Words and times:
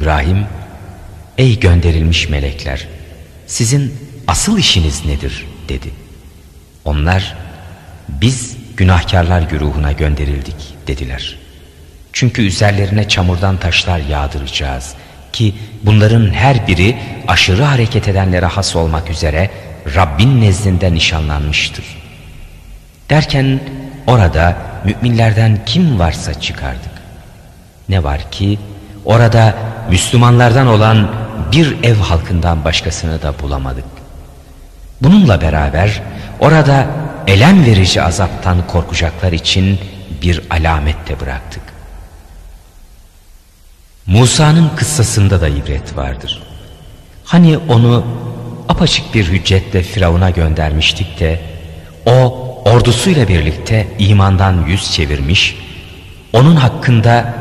İbrahim, 0.00 0.46
ey 1.38 1.60
gönderilmiş 1.60 2.28
melekler, 2.28 2.88
sizin 3.46 3.94
asıl 4.26 4.58
işiniz 4.58 5.06
nedir 5.06 5.46
dedi. 5.68 5.90
Onlar, 6.84 7.36
biz 8.08 8.56
günahkarlar 8.76 9.42
güruhuna 9.42 9.92
gönderildik 9.92 10.74
dediler. 10.86 11.38
Çünkü 12.12 12.42
üzerlerine 12.42 13.08
çamurdan 13.08 13.56
taşlar 13.56 13.98
yağdıracağız 13.98 14.94
ki 15.32 15.54
bunların 15.82 16.30
her 16.30 16.66
biri 16.66 16.96
aşırı 17.28 17.62
hareket 17.62 18.08
edenlere 18.08 18.46
has 18.46 18.76
olmak 18.76 19.10
üzere 19.10 19.50
Rabbin 19.94 20.40
nezdinde 20.40 20.94
nişanlanmıştır. 20.94 21.84
Derken 23.10 23.60
orada 24.06 24.56
müminlerden 24.84 25.58
kim 25.66 25.98
varsa 25.98 26.40
çıkardık. 26.40 26.92
Ne 27.88 28.04
var 28.04 28.30
ki 28.30 28.58
orada 29.04 29.54
Müslümanlardan 29.90 30.66
olan 30.66 31.10
bir 31.52 31.76
ev 31.82 31.96
halkından 31.96 32.64
başkasını 32.64 33.22
da 33.22 33.34
bulamadık. 33.42 33.84
Bununla 35.00 35.40
beraber 35.40 36.02
orada 36.40 36.86
elem 37.26 37.64
verici 37.64 38.02
azaptan 38.02 38.66
korkacaklar 38.66 39.32
için 39.32 39.78
bir 40.22 40.42
alamet 40.50 41.08
de 41.08 41.20
bıraktık. 41.20 41.62
Musa'nın 44.06 44.70
kıssasında 44.76 45.40
da 45.40 45.48
ibret 45.48 45.96
vardır. 45.96 46.42
Hani 47.24 47.58
onu 47.58 48.04
apaçık 48.68 49.14
bir 49.14 49.24
hüccetle 49.24 49.82
Firavun'a 49.82 50.30
göndermiştik 50.30 51.20
de 51.20 51.40
o 52.06 52.46
ordusuyla 52.64 53.28
birlikte 53.28 53.88
imandan 53.98 54.66
yüz 54.66 54.92
çevirmiş, 54.92 55.56
onun 56.32 56.56
hakkında 56.56 57.34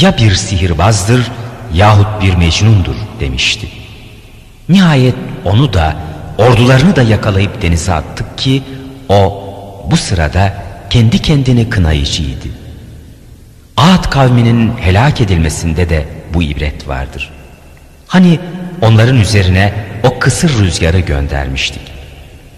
ya 0.00 0.16
bir 0.16 0.34
sihirbazdır 0.34 1.30
yahut 1.74 2.22
bir 2.22 2.34
mecnundur 2.34 2.96
demişti. 3.20 3.68
Nihayet 4.68 5.14
onu 5.44 5.72
da 5.72 5.96
ordularını 6.38 6.96
da 6.96 7.02
yakalayıp 7.02 7.62
denize 7.62 7.92
attık 7.92 8.38
ki 8.38 8.62
o 9.08 9.42
bu 9.90 9.96
sırada 9.96 10.54
kendi 10.90 11.18
kendini 11.18 11.70
kınayıcıydı. 11.70 12.48
Ad 13.76 14.10
kavminin 14.10 14.72
helak 14.80 15.20
edilmesinde 15.20 15.88
de 15.88 16.06
bu 16.34 16.42
ibret 16.42 16.88
vardır. 16.88 17.30
Hani 18.06 18.38
onların 18.80 19.20
üzerine 19.20 19.72
o 20.02 20.18
kısır 20.18 20.58
rüzgarı 20.58 21.00
göndermiştik. 21.00 21.82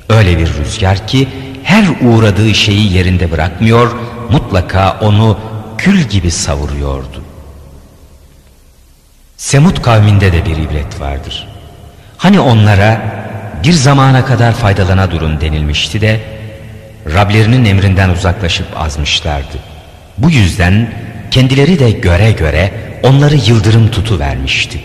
Öyle 0.09 0.39
bir 0.39 0.55
rüzgar 0.55 1.07
ki 1.07 1.29
her 1.63 1.85
uğradığı 2.03 2.55
şeyi 2.55 2.93
yerinde 2.93 3.31
bırakmıyor, 3.31 3.97
mutlaka 4.31 4.99
onu 5.01 5.39
kül 5.79 6.01
gibi 6.01 6.31
savuruyordu. 6.31 7.25
Semut 9.45 9.83
kavminde 9.83 10.33
de 10.33 10.45
bir 10.45 10.57
ibret 10.57 11.01
vardır. 11.01 11.49
Hani 12.17 12.41
onlara 12.41 13.03
bir 13.65 13.73
zamana 13.73 14.25
kadar 14.25 14.53
faydalana 14.53 15.11
durun 15.11 15.41
denilmişti 15.41 16.01
de 16.01 16.21
Rablerinin 17.15 17.65
emrinden 17.65 18.09
uzaklaşıp 18.09 18.67
azmışlardı. 18.77 19.59
Bu 20.19 20.31
yüzden 20.31 20.91
kendileri 21.31 21.79
de 21.79 21.91
göre 21.91 22.33
göre 22.33 22.73
onları 23.03 23.35
yıldırım 23.37 23.91
tutu 23.91 24.19
vermişti. 24.19 24.81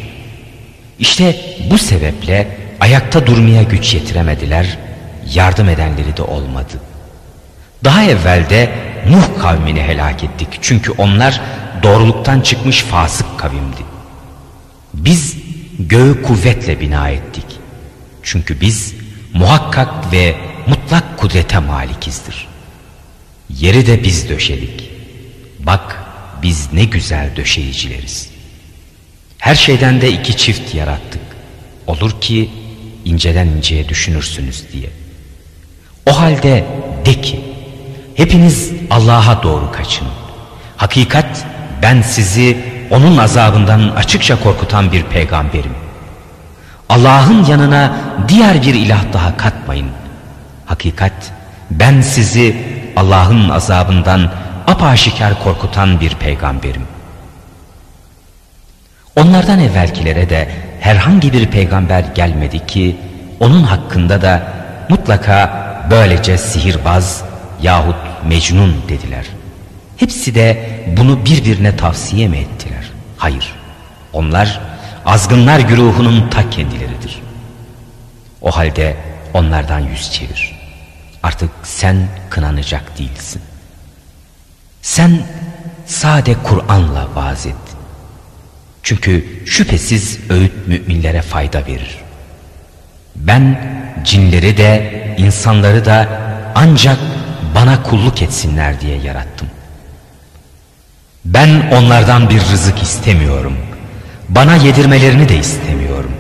İşte 1.00 1.36
bu 1.72 1.78
sebeple 1.78 2.48
ayakta 2.80 3.28
durmaya 3.28 3.64
güç 3.64 3.94
yetiremediler, 3.94 4.78
yardım 5.34 5.70
edenleri 5.70 6.18
de 6.18 6.22
olmadı. 6.22 6.74
Daha 7.84 8.04
evvelde 8.04 8.70
Nuh 9.10 9.42
kavmini 9.42 9.82
helak 9.82 10.24
ettik 10.24 10.48
çünkü 10.62 10.92
onlar 10.92 11.42
doğruluktan 11.84 12.42
çıkmış 12.42 12.84
fasık 12.84 13.40
kavimdi. 13.40 13.99
Biz 14.94 15.38
göğü 15.80 16.22
kuvvetle 16.22 16.80
bina 16.80 17.10
ettik. 17.10 17.46
Çünkü 18.24 18.62
biz 18.62 18.94
muhakkak 19.34 20.12
ve 20.12 20.36
mutlak 20.68 21.18
kudrete 21.18 21.60
malikizdir. 21.60 22.48
Yeri 23.50 23.88
de 23.88 24.04
biz 24.04 24.30
döşedik. 24.30 24.90
Bak 25.60 26.04
biz 26.42 26.74
ne 26.74 26.84
güzel 26.84 27.36
döşeyicileriz. 27.36 28.30
Her 29.38 29.56
şeyden 29.56 30.02
de 30.02 30.12
iki 30.12 30.38
çift 30.38 30.76
yarattık. 30.76 31.22
Olur 31.88 32.22
ki 32.22 32.50
inceden 33.06 33.48
inceye 33.48 33.90
düşünürsünüz 33.90 34.64
diye. 34.74 34.90
O 36.06 36.20
halde 36.20 36.66
de 37.06 37.22
ki 37.22 37.40
hepiniz 38.16 38.72
Allah'a 38.90 39.44
doğru 39.44 39.72
kaçın. 39.72 40.08
Hakikat 40.78 41.46
ben 41.82 42.02
sizi 42.02 42.58
onun 42.92 43.18
azabından 43.18 43.90
açıkça 43.90 44.44
korkutan 44.44 44.92
bir 44.92 45.04
peygamberim. 45.04 45.76
Allah'ın 46.90 47.46
yanına 47.46 47.92
diğer 48.28 48.62
bir 48.62 48.74
ilah 48.74 49.14
daha 49.14 49.38
katmayın. 49.38 49.90
Hakikat 50.66 51.14
ben 51.72 52.02
sizi 52.02 52.56
Allah'ın 52.96 53.50
azabından 53.50 54.32
apaşikar 54.68 55.44
korkutan 55.44 56.00
bir 56.00 56.16
peygamberim. 56.16 56.84
Onlardan 59.16 59.60
evvelkilere 59.60 60.30
de 60.30 60.50
herhangi 60.80 61.34
bir 61.34 61.46
peygamber 61.46 62.04
gelmedi 62.16 62.66
ki 62.66 62.98
onun 63.40 63.64
hakkında 63.64 64.22
da 64.22 64.44
mutlaka 64.90 65.66
böylece 65.92 66.38
sihirbaz 66.38 67.24
yahut 67.62 67.96
mecnun 68.28 68.76
dediler. 68.90 69.26
Hepsi 69.98 70.36
de 70.36 70.70
bunu 70.98 71.26
birbirine 71.26 71.76
tavsiye 71.76 72.28
mi 72.28 72.38
ettiler? 72.38 72.59
Hayır. 73.20 73.54
Onlar 74.14 74.62
azgınlar 75.06 75.60
güruhunun 75.60 76.30
ta 76.30 76.50
kendileridir. 76.50 77.22
O 78.42 78.52
halde 78.52 78.98
onlardan 79.34 79.80
yüz 79.80 80.12
çevir. 80.12 80.60
Artık 81.24 81.50
sen 81.64 82.08
kınanacak 82.30 82.98
değilsin. 82.98 83.42
Sen 84.82 85.22
sade 85.86 86.36
Kur'an'la 86.44 87.16
vaaz 87.16 87.46
et. 87.46 87.56
Çünkü 88.84 89.44
şüphesiz 89.46 90.20
öğüt 90.30 90.68
müminlere 90.68 91.22
fayda 91.22 91.66
verir. 91.66 91.98
Ben 93.16 93.62
cinleri 94.04 94.58
de 94.58 94.94
insanları 95.18 95.86
da 95.86 96.08
ancak 96.56 96.98
bana 97.56 97.84
kulluk 97.84 98.22
etsinler 98.22 98.82
diye 98.82 98.98
yarattım. 98.98 99.48
Ben 101.34 101.70
onlardan 101.72 102.30
bir 102.30 102.40
rızık 102.40 102.82
istemiyorum. 102.82 103.58
Bana 104.30 104.56
yedirmelerini 104.56 105.30
de 105.30 105.38
istemiyorum. 105.38 106.12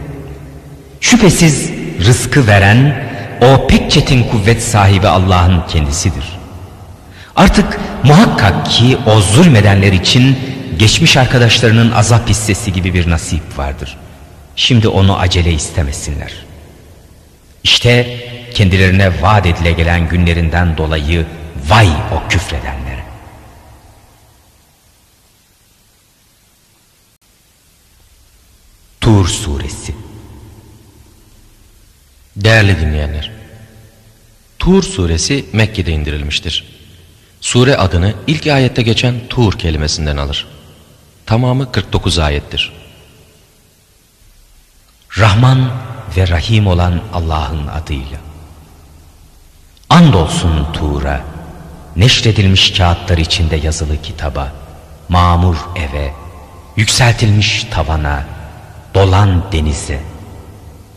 Şüphesiz 1.01 1.71
rızkı 2.05 2.47
veren 2.47 3.03
o 3.41 3.67
pek 3.67 3.91
çetin 3.91 4.23
kuvvet 4.23 4.63
sahibi 4.63 5.07
Allah'ın 5.07 5.61
kendisidir. 5.67 6.39
Artık 7.35 7.79
muhakkak 8.03 8.65
ki 8.65 8.97
o 9.05 9.21
zulmedenler 9.21 9.91
için 9.91 10.39
geçmiş 10.79 11.17
arkadaşlarının 11.17 11.91
azap 11.91 12.29
hissesi 12.29 12.73
gibi 12.73 12.93
bir 12.93 13.09
nasip 13.09 13.57
vardır. 13.57 13.97
Şimdi 14.55 14.87
onu 14.87 15.17
acele 15.17 15.53
istemesinler. 15.53 16.33
İşte 17.63 18.17
kendilerine 18.53 19.21
vaat 19.21 19.45
edile 19.45 19.71
gelen 19.71 20.09
günlerinden 20.09 20.77
dolayı 20.77 21.25
vay 21.69 21.87
o 21.87 22.29
küfredenlere. 22.29 22.88
Tur 29.01 29.27
Suresi 29.27 29.95
Değerli 32.35 32.79
dinleyenler, 32.79 33.31
Tur 34.59 34.83
suresi 34.83 35.45
Mekke'de 35.53 35.91
indirilmiştir. 35.91 36.79
Sure 37.41 37.77
adını 37.77 38.13
ilk 38.27 38.47
ayette 38.47 38.81
geçen 38.81 39.15
Tur 39.29 39.53
kelimesinden 39.59 40.17
alır. 40.17 40.47
Tamamı 41.25 41.71
49 41.71 42.19
ayettir. 42.19 42.73
Rahman 45.17 45.71
ve 46.17 46.27
Rahim 46.27 46.67
olan 46.67 47.01
Allah'ın 47.13 47.67
adıyla. 47.67 48.17
Andolsun 49.89 50.73
Tur'a, 50.73 51.21
neşredilmiş 51.95 52.77
kağıtlar 52.77 53.17
içinde 53.17 53.55
yazılı 53.55 54.01
kitaba, 54.01 54.53
mamur 55.09 55.57
eve, 55.75 56.13
yükseltilmiş 56.75 57.63
tavana, 57.63 58.38
dolan 58.99 59.43
denize 59.51 59.99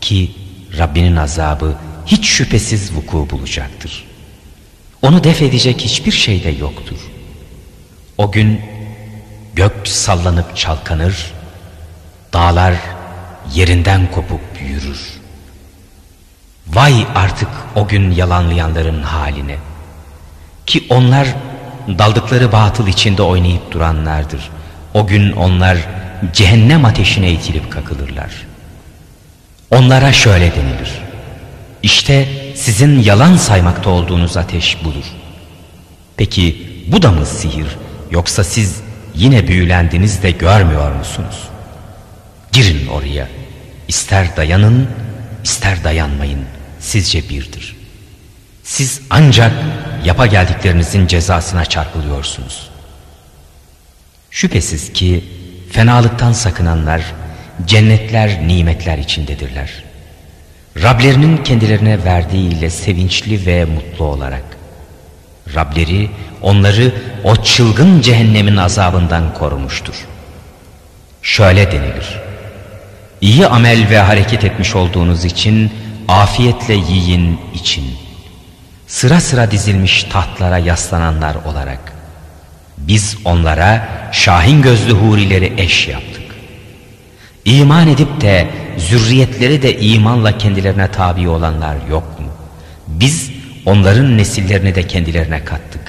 ki 0.01 0.31
Rabbinin 0.77 1.15
azabı 1.15 1.75
hiç 2.05 2.25
şüphesiz 2.25 2.95
vuku 2.95 3.27
bulacaktır. 3.29 4.05
Onu 5.01 5.23
def 5.23 5.41
edecek 5.41 5.81
hiçbir 5.81 6.11
şey 6.11 6.43
de 6.43 6.49
yoktur. 6.49 6.97
O 8.17 8.31
gün 8.31 8.61
gök 9.53 9.87
sallanıp 9.87 10.57
çalkanır, 10.57 11.33
dağlar 12.33 12.73
yerinden 13.53 14.11
kopup 14.11 14.41
yürür. 14.61 14.99
Vay 16.67 17.07
artık 17.15 17.49
o 17.75 17.87
gün 17.87 18.11
yalanlayanların 18.11 19.03
haline. 19.03 19.55
Ki 20.65 20.85
onlar 20.89 21.27
daldıkları 21.87 22.51
batıl 22.51 22.87
içinde 22.87 23.21
oynayıp 23.21 23.71
duranlardır. 23.71 24.49
O 24.93 25.07
gün 25.07 25.31
onlar 25.31 25.77
cehennem 26.33 26.85
ateşine 26.85 27.31
itilip 27.31 27.71
kakılırlar. 27.71 28.31
Onlara 29.71 30.13
şöyle 30.13 30.51
denilir. 30.55 30.91
İşte 31.83 32.27
sizin 32.55 32.99
yalan 33.01 33.37
saymakta 33.37 33.89
olduğunuz 33.89 34.37
ateş 34.37 34.83
budur. 34.83 35.05
Peki 36.17 36.67
bu 36.87 37.01
da 37.01 37.11
mı 37.11 37.25
sihir 37.25 37.67
yoksa 38.11 38.43
siz 38.43 38.81
yine 39.15 39.47
büyülendiniz 39.47 40.23
de 40.23 40.31
görmüyor 40.31 40.91
musunuz? 40.91 41.49
Girin 42.51 42.87
oraya. 42.87 43.27
İster 43.87 44.37
dayanın 44.37 44.87
ister 45.43 45.83
dayanmayın 45.83 46.45
sizce 46.79 47.29
birdir. 47.29 47.75
Siz 48.63 49.01
ancak 49.09 49.51
yapa 50.05 50.25
geldiklerinizin 50.25 51.07
cezasına 51.07 51.65
çarpılıyorsunuz. 51.65 52.69
Şüphesiz 54.31 54.93
ki 54.93 55.23
fenalıktan 55.73 56.31
sakınanlar 56.31 57.01
cennetler 57.65 58.47
nimetler 58.47 58.97
içindedirler. 58.97 59.83
Rablerinin 60.81 61.37
kendilerine 61.37 62.03
verdiğiyle 62.03 62.69
sevinçli 62.69 63.45
ve 63.45 63.65
mutlu 63.65 64.05
olarak. 64.05 64.43
Rableri 65.55 66.09
onları 66.41 66.91
o 67.23 67.35
çılgın 67.35 68.01
cehennemin 68.01 68.57
azabından 68.57 69.33
korumuştur. 69.33 69.95
Şöyle 71.21 71.71
denilir. 71.71 72.19
İyi 73.21 73.47
amel 73.47 73.89
ve 73.89 73.99
hareket 73.99 74.43
etmiş 74.43 74.75
olduğunuz 74.75 75.25
için 75.25 75.71
afiyetle 76.07 76.73
yiyin 76.73 77.39
için. 77.53 77.85
Sıra 78.87 79.19
sıra 79.21 79.51
dizilmiş 79.51 80.03
tahtlara 80.03 80.57
yaslananlar 80.57 81.35
olarak. 81.35 82.02
Biz 82.77 83.17
onlara 83.25 83.87
şahin 84.11 84.61
gözlü 84.61 84.91
hurileri 84.91 85.53
eş 85.57 85.87
yaptık. 85.87 86.23
İman 87.45 87.87
edip 87.87 88.21
de 88.21 88.47
zürriyetleri 88.77 89.61
de 89.61 89.79
imanla 89.79 90.37
kendilerine 90.37 90.91
tabi 90.91 91.29
olanlar 91.29 91.75
yok 91.89 92.19
mu? 92.19 92.27
Biz 92.87 93.31
onların 93.65 94.17
nesillerini 94.17 94.75
de 94.75 94.87
kendilerine 94.87 95.45
kattık. 95.45 95.81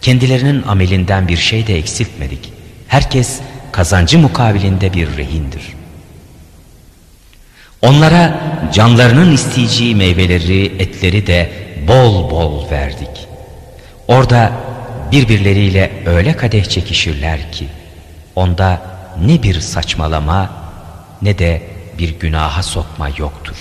Kendilerinin 0.00 0.62
amelinden 0.62 1.28
bir 1.28 1.36
şey 1.36 1.66
de 1.66 1.78
eksiltmedik. 1.78 2.52
Herkes 2.88 3.40
kazancı 3.72 4.18
mukabilinde 4.18 4.92
bir 4.92 5.16
rehindir. 5.16 5.62
Onlara 7.82 8.40
canlarının 8.72 9.32
isteyeceği 9.32 9.94
meyveleri, 9.94 10.64
etleri 10.64 11.26
de 11.26 11.50
bol 11.88 12.30
bol 12.30 12.70
verdik. 12.70 13.28
Orada 14.08 14.52
birbirleriyle 15.12 15.90
öyle 16.06 16.36
kadeh 16.36 16.64
çekişirler 16.64 17.52
ki 17.52 17.66
onda 18.36 18.82
ne 19.26 19.42
bir 19.42 19.60
saçmalama 19.60 20.50
ne 21.22 21.38
de 21.38 21.62
bir 21.98 22.18
günaha 22.20 22.62
sokma 22.62 23.08
yoktur. 23.18 23.56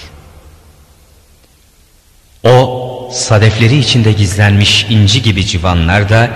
O 2.43 3.09
sadefleri 3.13 3.77
içinde 3.77 4.11
gizlenmiş 4.11 4.85
inci 4.89 5.21
gibi 5.21 5.45
civanlar 5.45 6.09
da 6.09 6.29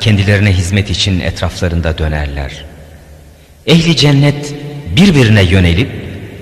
kendilerine 0.00 0.52
hizmet 0.52 0.90
için 0.90 1.20
etraflarında 1.20 1.98
dönerler. 1.98 2.64
Ehli 3.66 3.96
cennet 3.96 4.54
birbirine 4.96 5.42
yönelip 5.42 5.90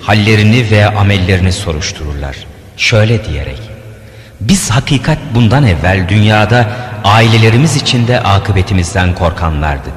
hallerini 0.02 0.70
ve 0.70 0.87
amellerini 0.87 1.52
soruştururlar. 1.52 2.37
Şöyle 2.76 3.25
diyerek, 3.25 3.61
biz 4.40 4.70
hakikat 4.70 5.19
bundan 5.34 5.67
evvel 5.67 6.08
dünyada 6.08 6.67
ailelerimiz 7.06 7.76
içinde 7.76 8.20
akıbetimizden 8.20 9.14
korkanlardık. 9.14 9.94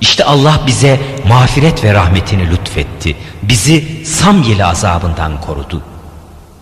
İşte 0.00 0.24
Allah 0.24 0.60
bize 0.66 1.00
mağfiret 1.28 1.84
ve 1.84 1.94
rahmetini 1.94 2.50
lütfetti. 2.50 3.16
Bizi 3.42 4.06
Samyeli 4.06 4.64
azabından 4.64 5.40
korudu. 5.40 5.82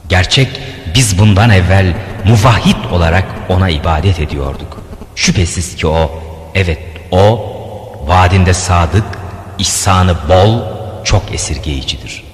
Gerçek 0.08 0.48
biz 0.94 1.18
bundan 1.18 1.50
evvel 1.50 1.94
muvahhid 2.24 2.90
olarak 2.92 3.24
ona 3.48 3.68
ibadet 3.68 4.20
ediyorduk. 4.20 4.82
Şüphesiz 5.16 5.76
ki 5.76 5.86
o, 5.86 6.10
evet 6.54 6.78
o, 7.10 7.52
vaadinde 8.06 8.54
sadık, 8.54 9.04
ihsanı 9.58 10.16
bol, 10.28 10.60
çok 11.04 11.34
esirgeyicidir. 11.34 12.24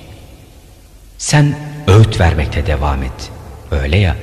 Sen 1.19 1.55
öğüt 1.87 2.21
vermekte 2.21 2.67
devam 2.67 3.03
et. 3.03 3.31
Öyle 3.71 3.99
ya, 3.99 4.17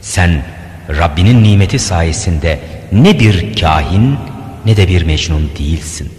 sen 0.00 0.42
Rabbinin 0.88 1.44
nimeti 1.44 1.78
sayesinde 1.78 2.60
ne 2.92 3.20
bir 3.20 3.60
kahin 3.60 4.16
ne 4.66 4.76
de 4.76 4.88
bir 4.88 5.02
mecnun 5.02 5.50
değilsin. 5.58 6.12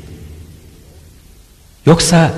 Yoksa 1.85 2.31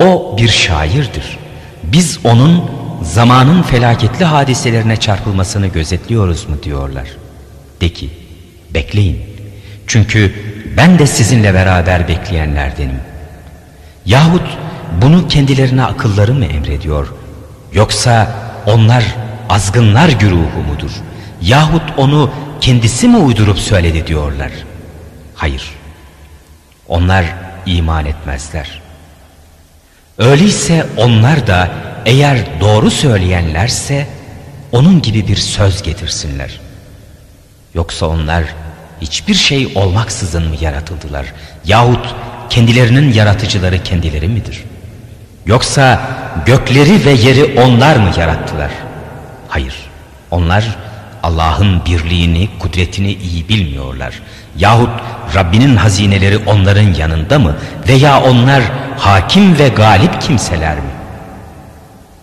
o 0.00 0.36
bir 0.38 0.48
şairdir. 0.48 1.38
Biz 1.82 2.18
onun 2.24 2.70
zamanın 3.02 3.62
felaketli 3.62 4.24
hadiselerine 4.24 4.96
çarpılmasını 4.96 5.66
gözetliyoruz 5.66 6.48
mu 6.48 6.56
diyorlar. 6.62 7.08
De 7.80 7.88
ki 7.88 8.10
bekleyin. 8.74 9.22
Çünkü 9.86 10.34
ben 10.76 10.98
de 10.98 11.06
sizinle 11.06 11.54
beraber 11.54 12.08
bekleyenlerdenim. 12.08 13.00
Yahut 14.06 14.58
bunu 15.02 15.28
kendilerine 15.28 15.84
akılları 15.84 16.34
mı 16.34 16.44
emrediyor? 16.44 17.12
Yoksa 17.72 18.32
onlar 18.66 19.04
azgınlar 19.48 20.08
güruhu 20.08 20.62
mudur? 20.72 20.90
Yahut 21.42 21.82
onu 21.96 22.30
kendisi 22.60 23.08
mi 23.08 23.16
uydurup 23.16 23.58
söyledi 23.58 24.06
diyorlar? 24.06 24.50
Hayır. 25.34 25.74
Onlar 26.88 27.24
iman 27.66 28.06
etmezler. 28.06 28.82
Öyleyse 30.18 30.86
onlar 30.96 31.46
da 31.46 31.70
eğer 32.06 32.38
doğru 32.60 32.90
söyleyenlerse 32.90 34.06
onun 34.72 35.02
gibi 35.02 35.28
bir 35.28 35.36
söz 35.36 35.82
getirsinler. 35.82 36.60
Yoksa 37.74 38.06
onlar 38.06 38.44
hiçbir 39.00 39.34
şey 39.34 39.72
olmaksızın 39.74 40.48
mı 40.48 40.56
yaratıldılar? 40.60 41.26
Yahut 41.64 42.14
kendilerinin 42.50 43.12
yaratıcıları 43.12 43.82
kendileri 43.82 44.28
midir? 44.28 44.64
Yoksa 45.46 46.00
gökleri 46.46 47.04
ve 47.04 47.10
yeri 47.10 47.60
onlar 47.60 47.96
mı 47.96 48.10
yarattılar? 48.18 48.70
Hayır, 49.48 49.74
onlar 50.30 50.76
Allah'ın 51.24 51.84
birliğini, 51.84 52.48
kudretini 52.58 53.12
iyi 53.12 53.48
bilmiyorlar. 53.48 54.22
Yahut 54.58 54.90
Rabbinin 55.34 55.76
hazineleri 55.76 56.38
onların 56.38 56.94
yanında 56.94 57.38
mı? 57.38 57.56
Veya 57.88 58.22
onlar 58.22 58.62
hakim 58.98 59.58
ve 59.58 59.68
galip 59.68 60.20
kimseler 60.20 60.76
mi? 60.76 60.90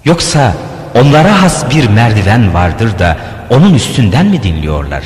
Yoksa 0.06 0.56
onlara 0.96 1.42
has 1.42 1.70
bir 1.70 1.88
merdiven 1.90 2.54
vardır 2.54 3.00
da 3.00 3.18
onun 3.50 3.74
üstünden 3.74 4.26
mi 4.26 4.44
dinliyorlar? 4.44 5.04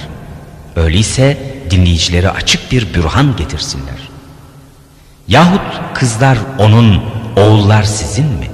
Öyleyse 0.76 1.38
dinleyicileri 1.72 2.30
açık 2.30 2.72
bir 2.72 2.94
bürhan 2.94 3.36
getirsinler. 3.36 4.10
Yahut 5.28 5.82
kızlar 5.94 6.38
onun, 6.60 7.02
oğullar 7.38 7.84
sizin 7.84 8.26
mi? 8.26 8.48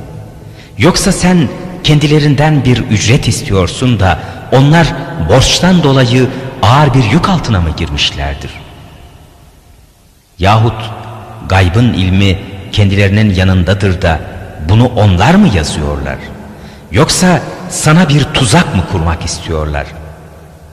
Yoksa 0.77 1.11
sen 1.11 1.47
kendilerinden 1.83 2.65
bir 2.65 2.77
ücret 2.77 3.27
istiyorsun 3.27 3.99
da 3.99 4.19
onlar 4.51 4.87
borçtan 5.29 5.83
dolayı 5.83 6.27
ağır 6.61 6.93
bir 6.93 7.03
yük 7.03 7.29
altına 7.29 7.61
mı 7.61 7.69
girmişlerdir? 7.77 8.51
Yahut 10.39 10.91
gaybın 11.49 11.93
ilmi 11.93 12.39
kendilerinin 12.71 13.33
yanındadır 13.33 14.01
da 14.01 14.19
bunu 14.69 14.85
onlar 14.85 15.35
mı 15.35 15.47
yazıyorlar? 15.47 16.17
Yoksa 16.91 17.41
sana 17.69 18.09
bir 18.09 18.23
tuzak 18.23 18.75
mı 18.75 18.83
kurmak 18.91 19.25
istiyorlar? 19.25 19.85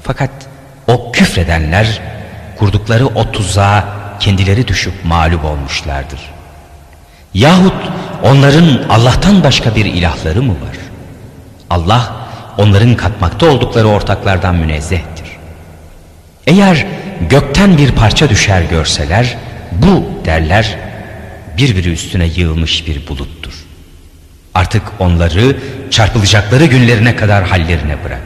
Fakat 0.03 0.31
o 0.87 1.13
küfredenler 1.13 2.01
kurdukları 2.59 3.07
o 3.07 3.33
tuzağa 3.33 3.85
kendileri 4.21 4.69
düşüp 4.69 5.05
mağlup 5.05 5.45
olmuşlardır. 5.45 6.21
Yahut 7.35 7.75
onların 8.23 8.83
Allah'tan 8.91 9.45
başka 9.45 9.75
bir 9.75 9.85
ilahları 9.85 10.43
mı 10.43 10.53
var? 10.53 10.78
Allah 11.71 12.29
onların 12.59 12.97
katmakta 12.97 13.47
oldukları 13.47 13.87
ortaklardan 13.87 14.55
münezzehtir. 14.55 15.27
Eğer 16.47 16.87
gökten 17.31 17.79
bir 17.79 17.93
parça 17.93 18.29
düşer 18.29 18.63
görseler 18.63 19.37
bu 19.73 20.05
derler 20.25 20.79
birbiri 21.57 21.93
üstüne 21.93 22.27
yığılmış 22.27 22.87
bir 22.87 23.09
buluttur. 23.09 23.53
Artık 24.55 24.83
onları 24.99 25.57
çarpılacakları 25.91 26.65
günlerine 26.65 27.17
kadar 27.17 27.45
hallerine 27.45 28.05
bırak. 28.05 28.23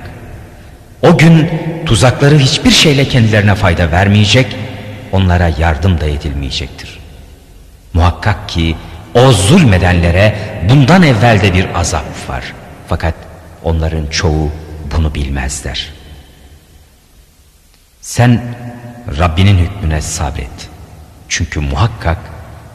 O 1.03 1.19
gün 1.19 1.51
tuzakları 1.87 2.39
hiçbir 2.39 2.71
şeyle 2.71 3.09
kendilerine 3.09 3.55
fayda 3.55 3.91
vermeyecek, 3.91 4.57
onlara 5.13 5.51
yardım 5.59 6.01
da 6.01 6.07
edilmeyecektir. 6.07 6.99
Muhakkak 7.93 8.49
ki 8.49 8.77
o 9.15 9.33
zulmedenlere 9.33 10.35
bundan 10.69 11.03
evvelde 11.03 11.55
bir 11.55 11.67
azap 11.75 12.29
var. 12.29 12.45
Fakat 12.89 13.15
onların 13.65 14.07
çoğu 14.07 14.51
bunu 14.95 15.15
bilmezler. 15.15 15.93
Sen 18.01 18.57
Rabbinin 19.19 19.59
hükmüne 19.59 20.01
sabret. 20.03 20.69
Çünkü 21.29 21.61
muhakkak 21.61 22.19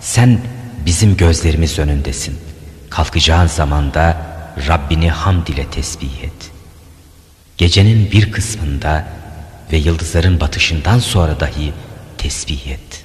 sen 0.02 0.40
bizim 0.86 1.18
gözlerimiz 1.18 1.80
önündesin. 1.80 2.40
Kalkacağın 2.90 3.48
zamanda 3.48 4.18
Rabbini 4.68 5.10
hamd 5.10 5.48
ile 5.48 5.70
tesbih 5.70 6.24
et. 6.24 6.52
Gecenin 7.58 8.12
bir 8.12 8.32
kısmında 8.32 9.08
ve 9.72 9.78
yıldızların 9.78 10.40
batışından 10.40 11.00
sonra 11.00 11.40
dahi 11.40 11.74
tesbih 12.18 12.68
et. 12.68 13.04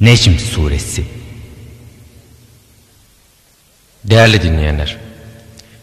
Necm 0.00 0.38
Suresi 0.38 1.04
Değerli 4.10 4.42
dinleyenler, 4.42 4.96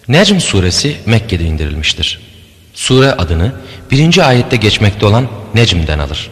Necm 0.08 0.40
suresi 0.40 0.98
Mekke'de 1.06 1.44
indirilmiştir. 1.44 2.20
Sure 2.74 3.12
adını 3.12 3.52
birinci 3.92 4.24
ayette 4.24 4.56
geçmekte 4.56 5.06
olan 5.06 5.28
Necm'den 5.54 6.00
alır. 6.00 6.30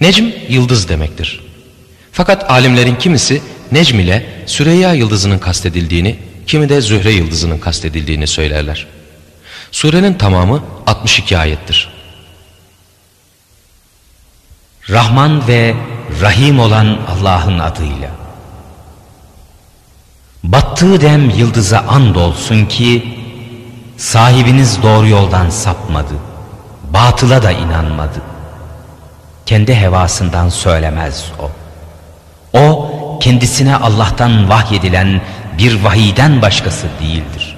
Necm 0.00 0.24
yıldız 0.48 0.88
demektir. 0.88 1.40
Fakat 2.12 2.50
alimlerin 2.50 2.96
kimisi 2.96 3.42
Necm 3.72 3.98
ile 3.98 4.26
Süreyya 4.46 4.92
yıldızının 4.92 5.38
kastedildiğini, 5.38 6.18
kimi 6.46 6.68
de 6.68 6.80
Zühre 6.80 7.12
yıldızının 7.12 7.58
kastedildiğini 7.58 8.26
söylerler. 8.26 8.86
Surenin 9.72 10.14
tamamı 10.14 10.64
62 10.86 11.38
ayettir. 11.38 11.88
Rahman 14.90 15.48
ve 15.48 15.74
Rahim 16.20 16.60
olan 16.60 16.98
Allah'ın 17.08 17.58
adıyla. 17.58 18.17
Battığı 20.48 21.00
dem 21.00 21.30
yıldıza 21.30 21.78
and 21.78 22.14
olsun 22.14 22.66
ki 22.66 23.18
sahibiniz 23.96 24.82
doğru 24.82 25.08
yoldan 25.08 25.50
sapmadı. 25.50 26.14
Batıla 26.94 27.42
da 27.42 27.52
inanmadı. 27.52 28.22
Kendi 29.46 29.74
hevasından 29.74 30.48
söylemez 30.48 31.32
o. 31.40 31.50
O 32.58 32.90
kendisine 33.20 33.76
Allah'tan 33.76 34.48
vahyedilen 34.48 35.20
bir 35.58 35.84
vahiyden 35.84 36.42
başkası 36.42 36.86
değildir. 37.00 37.56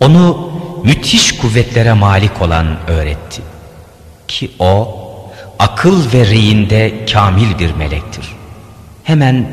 Onu 0.00 0.50
müthiş 0.84 1.38
kuvvetlere 1.38 1.92
malik 1.92 2.42
olan 2.42 2.66
öğretti. 2.86 3.42
Ki 4.28 4.50
o 4.58 4.98
akıl 5.58 6.12
ve 6.12 6.26
reyinde 6.26 7.06
kamil 7.12 7.58
bir 7.58 7.74
melektir. 7.74 8.28
Hemen 9.04 9.46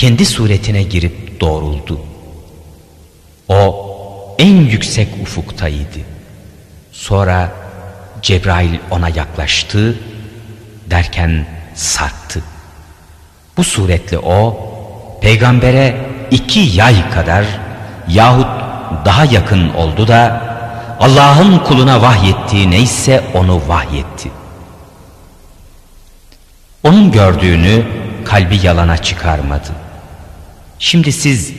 kendi 0.00 0.26
suretine 0.26 0.82
girip 0.82 1.40
doğruldu. 1.40 2.00
O 3.48 3.86
en 4.38 4.56
yüksek 4.56 5.08
ufuktaydı. 5.22 6.00
Sonra 6.92 7.52
Cebrail 8.22 8.78
ona 8.90 9.08
yaklaştı 9.08 9.98
derken 10.90 11.46
sarktı. 11.74 12.42
Bu 13.56 13.64
suretle 13.64 14.18
o 14.18 14.56
peygambere 15.20 15.96
iki 16.30 16.60
yay 16.60 17.10
kadar 17.10 17.44
yahut 18.08 18.48
daha 19.04 19.24
yakın 19.24 19.68
oldu 19.68 20.08
da 20.08 20.42
Allah'ın 21.00 21.58
kuluna 21.58 22.02
vahyettiği 22.02 22.70
neyse 22.70 23.24
onu 23.34 23.68
vahyetti. 23.68 24.30
Onun 26.84 27.12
gördüğünü 27.12 27.86
kalbi 28.24 28.66
yalana 28.66 28.96
çıkarmadı. 28.96 29.89
Şimdi 30.80 31.12
siz 31.12 31.52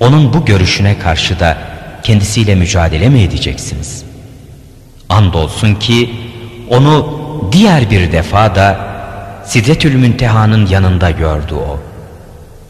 onun 0.00 0.32
bu 0.32 0.44
görüşüne 0.44 0.98
karşı 0.98 1.40
da 1.40 1.58
kendisiyle 2.02 2.54
mücadele 2.54 3.08
mi 3.08 3.22
edeceksiniz? 3.22 4.04
Andolsun 5.08 5.74
ki 5.74 6.10
onu 6.70 7.20
diğer 7.52 7.90
bir 7.90 8.12
defa 8.12 8.54
da 8.54 8.88
Sidretül 9.44 9.94
Münteha'nın 9.94 10.66
yanında 10.66 11.10
gördü 11.10 11.54
o. 11.54 11.80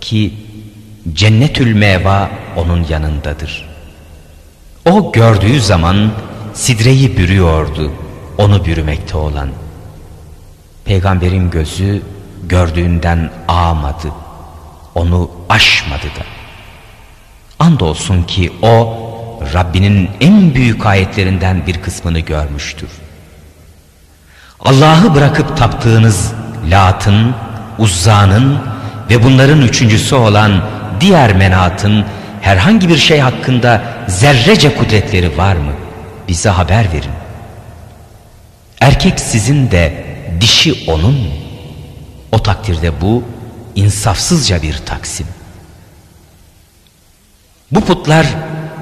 Ki 0.01 0.35
Cennetül 1.13 1.75
Meva 1.75 2.31
onun 2.57 2.87
yanındadır. 2.89 3.69
O 4.91 5.13
gördüğü 5.13 5.61
zaman 5.61 6.11
sidreyi 6.55 7.17
bürüyordu, 7.17 7.93
onu 8.39 8.65
bürümekte 8.65 9.17
olan. 9.17 9.49
Peygamberin 10.85 11.51
gözü 11.51 12.03
gördüğünden 12.49 13.31
ağmadı, 13.49 14.13
onu 14.95 15.31
aşmadı 15.49 16.07
da. 16.07 16.25
Andolsun 17.59 18.23
ki 18.23 18.53
o 18.63 18.99
Rabbinin 19.55 20.11
en 20.21 20.55
büyük 20.55 20.87
ayetlerinden 20.87 21.67
bir 21.67 21.83
kısmını 21.83 22.21
görmüştür. 22.21 22.89
Allah'ı 24.61 25.15
bırakıp 25.15 25.57
taptığınız 25.57 26.33
Lat'ın, 26.71 27.35
Uzza'nın 27.79 28.59
ve 29.11 29.25
bunların 29.25 29.61
üçüncüsü 29.61 30.15
olan 30.15 30.65
diğer 31.01 31.37
menatın 31.37 32.05
herhangi 32.41 32.89
bir 32.89 32.97
şey 32.97 33.19
hakkında 33.21 33.83
zerrece 34.09 34.77
kudretleri 34.77 35.39
var 35.39 35.57
mı? 35.57 35.73
Bize 36.29 36.49
haber 36.49 36.93
verin. 36.93 37.11
Erkek 38.81 39.21
sizin 39.21 39.71
de 39.71 40.05
dişi 40.41 40.85
onun 40.91 41.15
mu? 41.15 41.31
O 42.33 42.43
takdirde 42.43 43.01
bu 43.01 43.25
insafsızca 43.75 44.63
bir 44.63 44.77
taksim. 44.87 45.27
Bu 47.73 47.81
putlar 47.81 48.27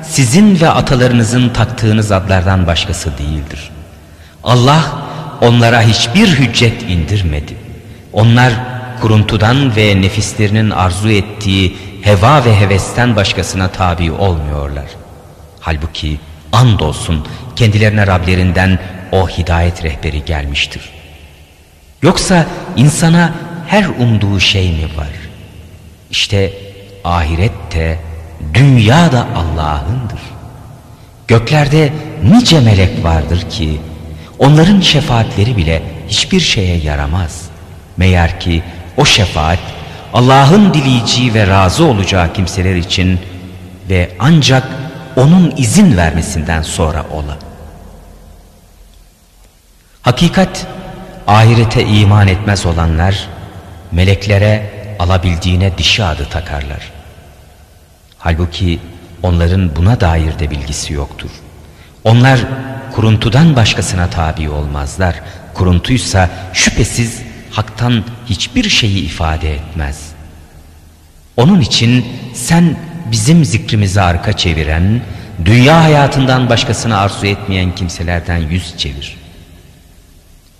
sizin 0.02 0.60
ve 0.60 0.70
atalarınızın 0.70 1.48
taktığınız 1.48 2.12
adlardan 2.12 2.66
başkası 2.66 3.18
değildir. 3.18 3.70
Allah 4.44 4.82
onlara 5.40 5.82
hiçbir 5.82 6.28
hüccet 6.28 6.82
indirmedi. 6.82 7.56
Onlar 8.12 8.52
kuruntudan 9.00 9.76
ve 9.76 10.02
nefislerinin 10.02 10.70
arzu 10.70 11.10
ettiği 11.10 11.76
heva 12.02 12.44
ve 12.44 12.60
hevesten 12.60 13.16
başkasına 13.16 13.68
tabi 13.68 14.12
olmuyorlar. 14.12 14.86
Halbuki 15.60 16.18
andolsun 16.52 17.26
kendilerine 17.56 18.06
Rablerinden 18.06 18.78
o 19.12 19.28
hidayet 19.28 19.84
rehberi 19.84 20.24
gelmiştir. 20.24 20.90
Yoksa 22.02 22.46
insana 22.76 23.32
her 23.68 23.84
umduğu 23.84 24.40
şey 24.40 24.70
mi 24.70 24.96
var? 24.96 25.08
İşte 26.10 26.52
ahirette, 27.04 27.98
dünya 28.54 29.12
da 29.12 29.26
Allah'ındır. 29.34 30.20
Göklerde 31.28 31.92
nice 32.24 32.60
melek 32.60 33.04
vardır 33.04 33.50
ki 33.50 33.80
onların 34.38 34.80
şefaatleri 34.80 35.56
bile 35.56 35.82
hiçbir 36.08 36.40
şeye 36.40 36.76
yaramaz. 36.76 37.42
Meğer 37.96 38.40
ki 38.40 38.62
o 38.96 39.04
şefaat 39.04 39.58
Allah'ın 40.14 40.74
dileyeceği 40.74 41.34
ve 41.34 41.46
razı 41.46 41.84
olacağı 41.84 42.32
kimseler 42.32 42.74
için 42.74 43.20
ve 43.88 44.10
ancak 44.18 44.68
onun 45.16 45.54
izin 45.56 45.96
vermesinden 45.96 46.62
sonra 46.62 47.04
ola. 47.12 47.38
Hakikat 50.02 50.66
ahirete 51.26 51.84
iman 51.86 52.28
etmez 52.28 52.66
olanlar 52.66 53.28
meleklere 53.92 54.70
alabildiğine 54.98 55.78
dişi 55.78 56.04
adı 56.04 56.28
takarlar. 56.30 56.95
Halbuki 58.26 58.78
onların 59.22 59.76
buna 59.76 60.00
dair 60.00 60.38
de 60.38 60.50
bilgisi 60.50 60.92
yoktur. 60.92 61.30
Onlar 62.04 62.40
kuruntudan 62.92 63.56
başkasına 63.56 64.10
tabi 64.10 64.48
olmazlar. 64.48 65.20
Kuruntuysa 65.54 66.30
şüphesiz 66.52 67.22
haktan 67.50 68.04
hiçbir 68.26 68.68
şeyi 68.68 69.04
ifade 69.04 69.54
etmez. 69.54 70.08
Onun 71.36 71.60
için 71.60 72.06
sen 72.34 72.76
bizim 73.12 73.44
zikrimizi 73.44 74.00
arka 74.00 74.32
çeviren, 74.32 75.00
dünya 75.44 75.82
hayatından 75.82 76.48
başkasını 76.48 76.98
arzu 76.98 77.26
etmeyen 77.26 77.74
kimselerden 77.74 78.38
yüz 78.38 78.78
çevir. 78.78 79.16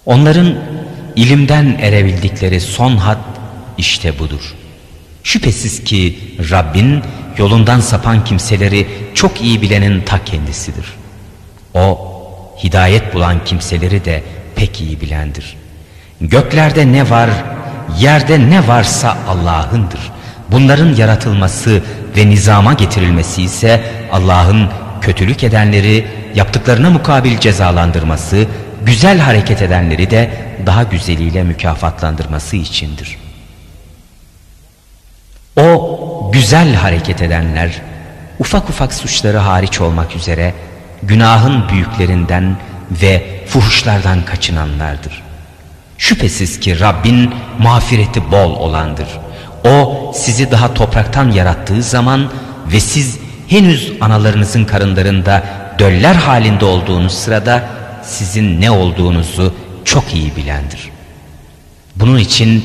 Onların 0.06 0.54
ilimden 1.16 1.78
erebildikleri 1.80 2.60
son 2.60 2.96
had 2.96 3.18
işte 3.78 4.18
budur. 4.18 4.54
Şüphesiz 5.22 5.84
ki 5.84 6.18
Rabbin 6.50 7.02
yolundan 7.38 7.80
sapan 7.80 8.24
kimseleri 8.24 8.86
çok 9.14 9.42
iyi 9.42 9.62
bilenin 9.62 10.00
ta 10.00 10.24
kendisidir. 10.24 10.86
O 11.74 12.12
hidayet 12.64 13.14
bulan 13.14 13.44
kimseleri 13.44 14.04
de 14.04 14.22
pek 14.56 14.80
iyi 14.80 15.00
bilendir. 15.00 15.56
Göklerde 16.20 16.92
ne 16.92 17.10
var, 17.10 17.30
yerde 17.98 18.50
ne 18.50 18.68
varsa 18.68 19.18
Allah'ındır. 19.28 20.00
Bunların 20.50 20.94
yaratılması 20.94 21.82
ve 22.16 22.28
nizama 22.28 22.72
getirilmesi 22.72 23.42
ise 23.42 23.84
Allah'ın 24.12 24.68
kötülük 25.00 25.44
edenleri 25.44 26.06
yaptıklarına 26.34 26.90
mukabil 26.90 27.38
cezalandırması, 27.38 28.46
güzel 28.82 29.18
hareket 29.18 29.62
edenleri 29.62 30.10
de 30.10 30.30
daha 30.66 30.82
güzeliyle 30.82 31.42
mükafatlandırması 31.42 32.56
içindir. 32.56 33.18
O 35.56 36.15
güzel 36.36 36.74
hareket 36.74 37.22
edenler, 37.22 37.70
ufak 38.38 38.70
ufak 38.70 38.94
suçları 38.94 39.38
hariç 39.38 39.80
olmak 39.80 40.16
üzere 40.16 40.54
günahın 41.02 41.68
büyüklerinden 41.68 42.56
ve 42.90 43.40
fuhuşlardan 43.46 44.24
kaçınanlardır. 44.24 45.22
Şüphesiz 45.98 46.60
ki 46.60 46.80
Rabbin 46.80 47.34
mağfireti 47.58 48.30
bol 48.30 48.50
olandır. 48.50 49.08
O 49.64 50.12
sizi 50.16 50.50
daha 50.50 50.74
topraktan 50.74 51.30
yarattığı 51.30 51.82
zaman 51.82 52.30
ve 52.72 52.80
siz 52.80 53.18
henüz 53.48 53.92
analarınızın 54.00 54.64
karınlarında 54.64 55.44
döller 55.78 56.14
halinde 56.14 56.64
olduğunuz 56.64 57.14
sırada 57.14 57.64
sizin 58.02 58.60
ne 58.60 58.70
olduğunuzu 58.70 59.54
çok 59.84 60.14
iyi 60.14 60.36
bilendir. 60.36 60.90
Bunun 61.96 62.18
için 62.18 62.64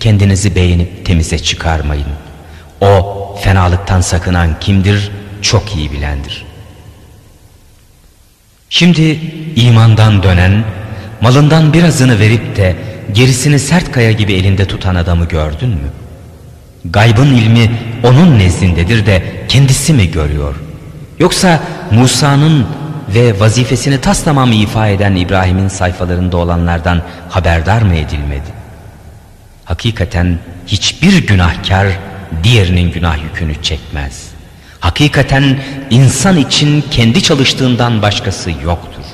kendinizi 0.00 0.54
beğenip 0.54 1.06
temize 1.06 1.38
çıkarmayın. 1.38 2.23
O 2.84 3.34
fenalıktan 3.42 4.00
sakınan 4.00 4.60
kimdir 4.60 5.10
çok 5.42 5.76
iyi 5.76 5.92
bilendir. 5.92 6.44
Şimdi 8.68 9.20
imandan 9.56 10.22
dönen, 10.22 10.64
malından 11.20 11.72
birazını 11.72 12.18
verip 12.18 12.56
de 12.56 12.76
gerisini 13.12 13.58
sert 13.58 13.92
kaya 13.92 14.12
gibi 14.12 14.32
elinde 14.32 14.66
tutan 14.66 14.94
adamı 14.94 15.24
gördün 15.24 15.68
mü? 15.68 15.90
Gaybın 16.84 17.34
ilmi 17.34 17.70
onun 18.04 18.38
nezdindedir 18.38 19.06
de 19.06 19.22
kendisi 19.48 19.92
mi 19.92 20.10
görüyor? 20.10 20.54
Yoksa 21.18 21.60
Musa'nın 21.90 22.66
ve 23.08 23.40
vazifesini 23.40 24.00
tas 24.00 24.24
tamam 24.24 24.52
ifa 24.52 24.88
eden 24.88 25.16
İbrahim'in 25.16 25.68
sayfalarında 25.68 26.36
olanlardan 26.36 27.02
haberdar 27.28 27.82
mı 27.82 27.94
edilmedi? 27.94 28.50
Hakikaten 29.64 30.38
hiçbir 30.66 31.26
günahkar 31.26 31.86
diğerinin 32.44 32.92
günah 32.92 33.22
yükünü 33.22 33.62
çekmez. 33.62 34.28
Hakikaten 34.80 35.60
insan 35.90 36.36
için 36.36 36.84
kendi 36.90 37.22
çalıştığından 37.22 38.02
başkası 38.02 38.50
yoktur. 38.50 39.04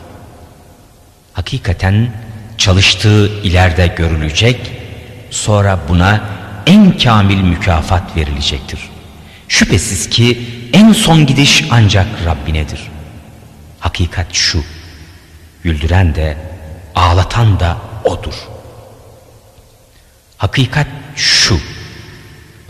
Hakikaten 1.33 2.13
çalıştığı 2.59 3.43
ileride 3.43 3.87
görülecek, 3.87 4.73
sonra 5.31 5.79
buna 5.89 6.21
en 6.67 6.99
kamil 6.99 7.43
mükafat 7.43 8.17
verilecektir. 8.17 8.81
Şüphesiz 9.49 10.11
ki 10.11 10.47
en 10.73 10.93
son 10.93 11.27
gidiş 11.27 11.65
ancak 11.71 12.07
Rabbinedir. 12.27 12.81
Hakikat 13.81 14.27
şu, 14.33 14.65
güldüren 15.63 16.15
de 16.15 16.37
ağlatan 16.95 17.61
da 17.61 17.77
O'dur. 18.05 18.35
Hakikat 20.37 20.87
şu, 21.17 21.61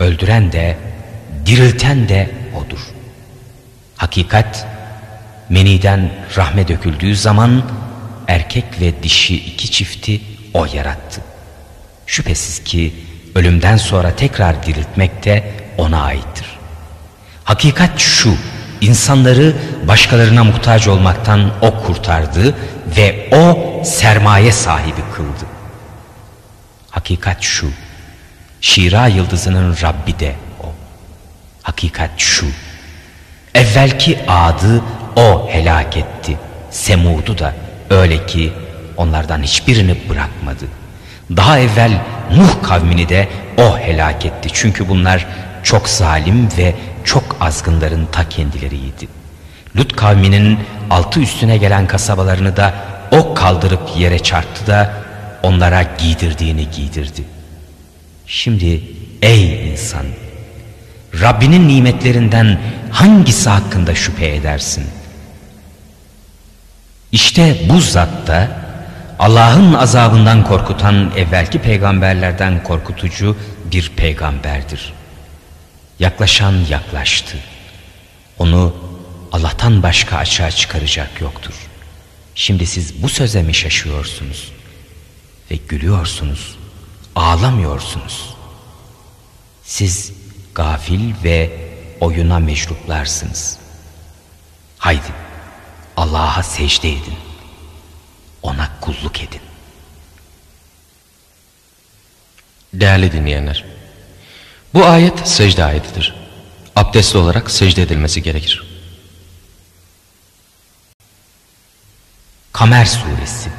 öldüren 0.01 0.51
de 0.51 0.77
dirilten 1.45 2.09
de 2.09 2.29
O'dur. 2.55 2.79
Hakikat 3.97 4.67
meniden 5.49 6.11
rahme 6.37 6.67
döküldüğü 6.67 7.15
zaman 7.15 7.63
erkek 8.27 8.65
ve 8.81 9.03
dişi 9.03 9.35
iki 9.35 9.71
çifti 9.71 10.21
O 10.53 10.65
yarattı. 10.65 11.21
Şüphesiz 12.05 12.63
ki 12.63 12.93
ölümden 13.35 13.77
sonra 13.77 14.15
tekrar 14.15 14.63
diriltmek 14.63 15.25
de 15.25 15.51
O'na 15.77 16.01
aittir. 16.03 16.45
Hakikat 17.43 17.99
şu, 17.99 18.35
insanları 18.81 19.53
başkalarına 19.87 20.43
muhtaç 20.43 20.87
olmaktan 20.87 21.51
O 21.61 21.83
kurtardı 21.83 22.55
ve 22.97 23.29
O 23.35 23.83
sermaye 23.83 24.51
sahibi 24.51 25.01
kıldı. 25.15 25.45
Hakikat 26.89 27.41
şu, 27.41 27.67
Şira 28.61 29.07
yıldızının 29.07 29.75
Rabbi 29.81 30.19
de 30.19 30.35
O. 30.63 30.65
Hakikat 31.63 32.09
şu, 32.17 32.45
evvelki 33.55 34.19
adı 34.27 34.81
O 35.15 35.47
helak 35.49 35.97
etti, 35.97 36.37
Semud'u 36.71 37.37
da 37.37 37.53
öyle 37.89 38.25
ki 38.25 38.53
onlardan 38.97 39.43
hiçbirini 39.43 40.09
bırakmadı. 40.09 40.65
Daha 41.35 41.59
evvel 41.59 41.91
Nuh 42.35 42.63
kavmini 42.63 43.09
de 43.09 43.27
O 43.57 43.77
helak 43.77 44.25
etti 44.25 44.49
çünkü 44.53 44.89
bunlar 44.89 45.27
çok 45.63 45.89
zalim 45.89 46.49
ve 46.57 46.75
çok 47.03 47.37
azgınların 47.39 48.07
ta 48.11 48.29
kendileriydi. 48.29 49.07
Lut 49.77 49.95
kavminin 49.95 50.59
altı 50.89 51.19
üstüne 51.19 51.57
gelen 51.57 51.87
kasabalarını 51.87 52.57
da 52.57 52.73
o 53.11 53.33
kaldırıp 53.33 53.81
yere 53.97 54.19
çarptı 54.19 54.67
da 54.67 54.93
onlara 55.43 55.83
giydirdiğini 55.97 56.69
giydirdi. 56.71 57.40
Şimdi 58.33 58.81
ey 59.21 59.71
insan 59.71 60.05
Rabbinin 61.21 61.67
nimetlerinden 61.67 62.61
hangisi 62.91 63.49
hakkında 63.49 63.95
şüphe 63.95 64.35
edersin? 64.35 64.85
İşte 67.11 67.57
bu 67.69 67.81
zatta 67.81 68.61
Allah'ın 69.19 69.73
azabından 69.73 70.43
korkutan 70.43 71.11
evvelki 71.17 71.59
peygamberlerden 71.59 72.63
korkutucu 72.63 73.37
bir 73.71 73.89
peygamberdir. 73.89 74.93
Yaklaşan 75.99 76.53
yaklaştı. 76.69 77.37
Onu 78.39 78.75
Allah'tan 79.31 79.83
başka 79.83 80.17
açığa 80.17 80.51
çıkaracak 80.51 81.21
yoktur. 81.21 81.53
Şimdi 82.35 82.65
siz 82.65 83.03
bu 83.03 83.09
söze 83.09 83.43
mi 83.43 83.53
şaşıyorsunuz? 83.53 84.51
Ve 85.51 85.55
gülüyorsunuz, 85.55 86.55
ağlamıyorsunuz. 87.15 88.35
Siz 89.63 90.13
gafil 90.55 91.13
ve 91.23 91.69
oyuna 91.99 92.39
mecruplarsınız. 92.39 93.57
Haydi 94.77 95.13
Allah'a 95.97 96.43
secde 96.43 96.89
edin. 96.89 97.17
Ona 98.43 98.69
kulluk 98.81 99.21
edin. 99.21 99.41
Değerli 102.73 103.11
dinleyenler, 103.11 103.65
bu 104.73 104.85
ayet 104.85 105.27
secde 105.27 105.63
ayetidir. 105.63 106.15
Abdestli 106.75 107.17
olarak 107.17 107.51
secde 107.51 107.81
edilmesi 107.81 108.23
gerekir. 108.23 108.63
Kamer 112.53 112.85
Suresi 112.85 113.49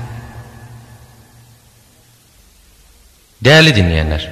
Değerli 3.44 3.76
dinleyenler, 3.76 4.30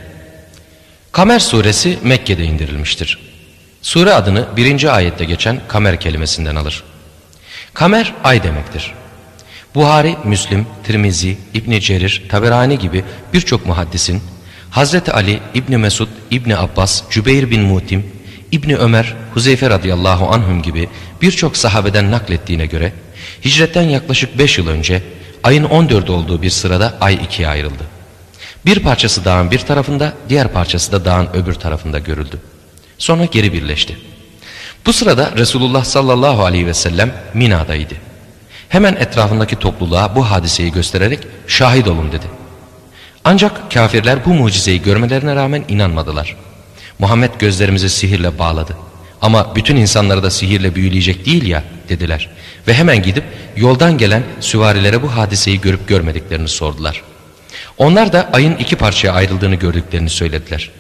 Kamer 1.12 1.38
suresi 1.38 1.98
Mekke'de 2.02 2.44
indirilmiştir. 2.44 3.18
Sure 3.82 4.12
adını 4.12 4.46
birinci 4.56 4.90
ayette 4.90 5.24
geçen 5.24 5.60
kamer 5.68 6.00
kelimesinden 6.00 6.56
alır. 6.56 6.84
Kamer 7.74 8.14
ay 8.24 8.42
demektir. 8.42 8.92
Buhari, 9.74 10.16
Müslim, 10.24 10.66
Tirmizi, 10.86 11.38
İbni 11.54 11.80
Cerir, 11.80 12.22
Taberani 12.28 12.78
gibi 12.78 13.04
birçok 13.32 13.66
muhaddisin 13.66 14.22
Hazreti 14.70 15.12
Ali, 15.12 15.40
İbni 15.54 15.76
Mesud, 15.76 16.08
İbni 16.30 16.56
Abbas, 16.56 17.02
Cübeyr 17.10 17.50
bin 17.50 17.62
Mutim, 17.62 18.06
İbni 18.52 18.76
Ömer, 18.76 19.14
Huzeyfe 19.34 19.70
radıyallahu 19.70 20.28
anhum 20.28 20.62
gibi 20.62 20.88
birçok 21.22 21.56
sahabeden 21.56 22.10
naklettiğine 22.10 22.66
göre 22.66 22.92
hicretten 23.44 23.82
yaklaşık 23.82 24.38
5 24.38 24.58
yıl 24.58 24.68
önce 24.68 25.02
ayın 25.42 25.64
14 25.64 26.10
olduğu 26.10 26.42
bir 26.42 26.50
sırada 26.50 26.98
ay 27.00 27.14
ikiye 27.14 27.48
ayrıldı. 27.48 27.89
Bir 28.66 28.78
parçası 28.78 29.24
dağın 29.24 29.50
bir 29.50 29.58
tarafında, 29.58 30.12
diğer 30.28 30.48
parçası 30.48 30.92
da 30.92 31.04
dağın 31.04 31.28
öbür 31.34 31.54
tarafında 31.54 31.98
görüldü. 31.98 32.38
Sonra 32.98 33.24
geri 33.24 33.52
birleşti. 33.52 33.98
Bu 34.86 34.92
sırada 34.92 35.32
Resulullah 35.36 35.84
sallallahu 35.84 36.44
aleyhi 36.44 36.66
ve 36.66 36.74
sellem 36.74 37.12
Mina'daydı. 37.34 37.94
Hemen 38.68 38.96
etrafındaki 38.96 39.56
topluluğa 39.56 40.16
bu 40.16 40.30
hadiseyi 40.30 40.72
göstererek 40.72 41.18
şahit 41.46 41.88
olun 41.88 42.12
dedi. 42.12 42.26
Ancak 43.24 43.70
kafirler 43.70 44.24
bu 44.24 44.34
mucizeyi 44.34 44.82
görmelerine 44.82 45.34
rağmen 45.34 45.64
inanmadılar. 45.68 46.36
Muhammed 46.98 47.30
gözlerimizi 47.38 47.90
sihirle 47.90 48.38
bağladı. 48.38 48.76
Ama 49.22 49.56
bütün 49.56 49.76
insanları 49.76 50.22
da 50.22 50.30
sihirle 50.30 50.74
büyüleyecek 50.74 51.26
değil 51.26 51.46
ya 51.46 51.64
dediler. 51.88 52.30
Ve 52.68 52.74
hemen 52.74 53.02
gidip 53.02 53.24
yoldan 53.56 53.98
gelen 53.98 54.22
süvarilere 54.40 55.02
bu 55.02 55.16
hadiseyi 55.16 55.60
görüp 55.60 55.88
görmediklerini 55.88 56.48
sordular. 56.48 57.02
Onlar 57.80 58.12
da 58.12 58.30
ayın 58.32 58.56
iki 58.56 58.76
parçaya 58.76 59.12
ayrıldığını 59.12 59.54
gördüklerini 59.54 60.10
söylediler. 60.10 60.70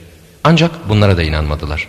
Ancak 0.44 0.88
bunlara 0.88 1.16
da 1.16 1.22
inanmadılar. 1.22 1.88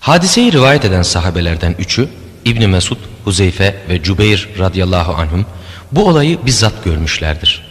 Hadiseyi 0.00 0.52
rivayet 0.52 0.84
eden 0.84 1.02
sahabelerden 1.02 1.74
üçü 1.78 2.08
İbni 2.44 2.66
Mesud, 2.66 2.96
Huzeyfe 3.24 3.82
ve 3.88 4.02
Cübeyr 4.02 4.48
radıyallahu 4.58 5.14
anhum 5.14 5.46
bu 5.92 6.08
olayı 6.08 6.46
bizzat 6.46 6.84
görmüşlerdir. 6.84 7.62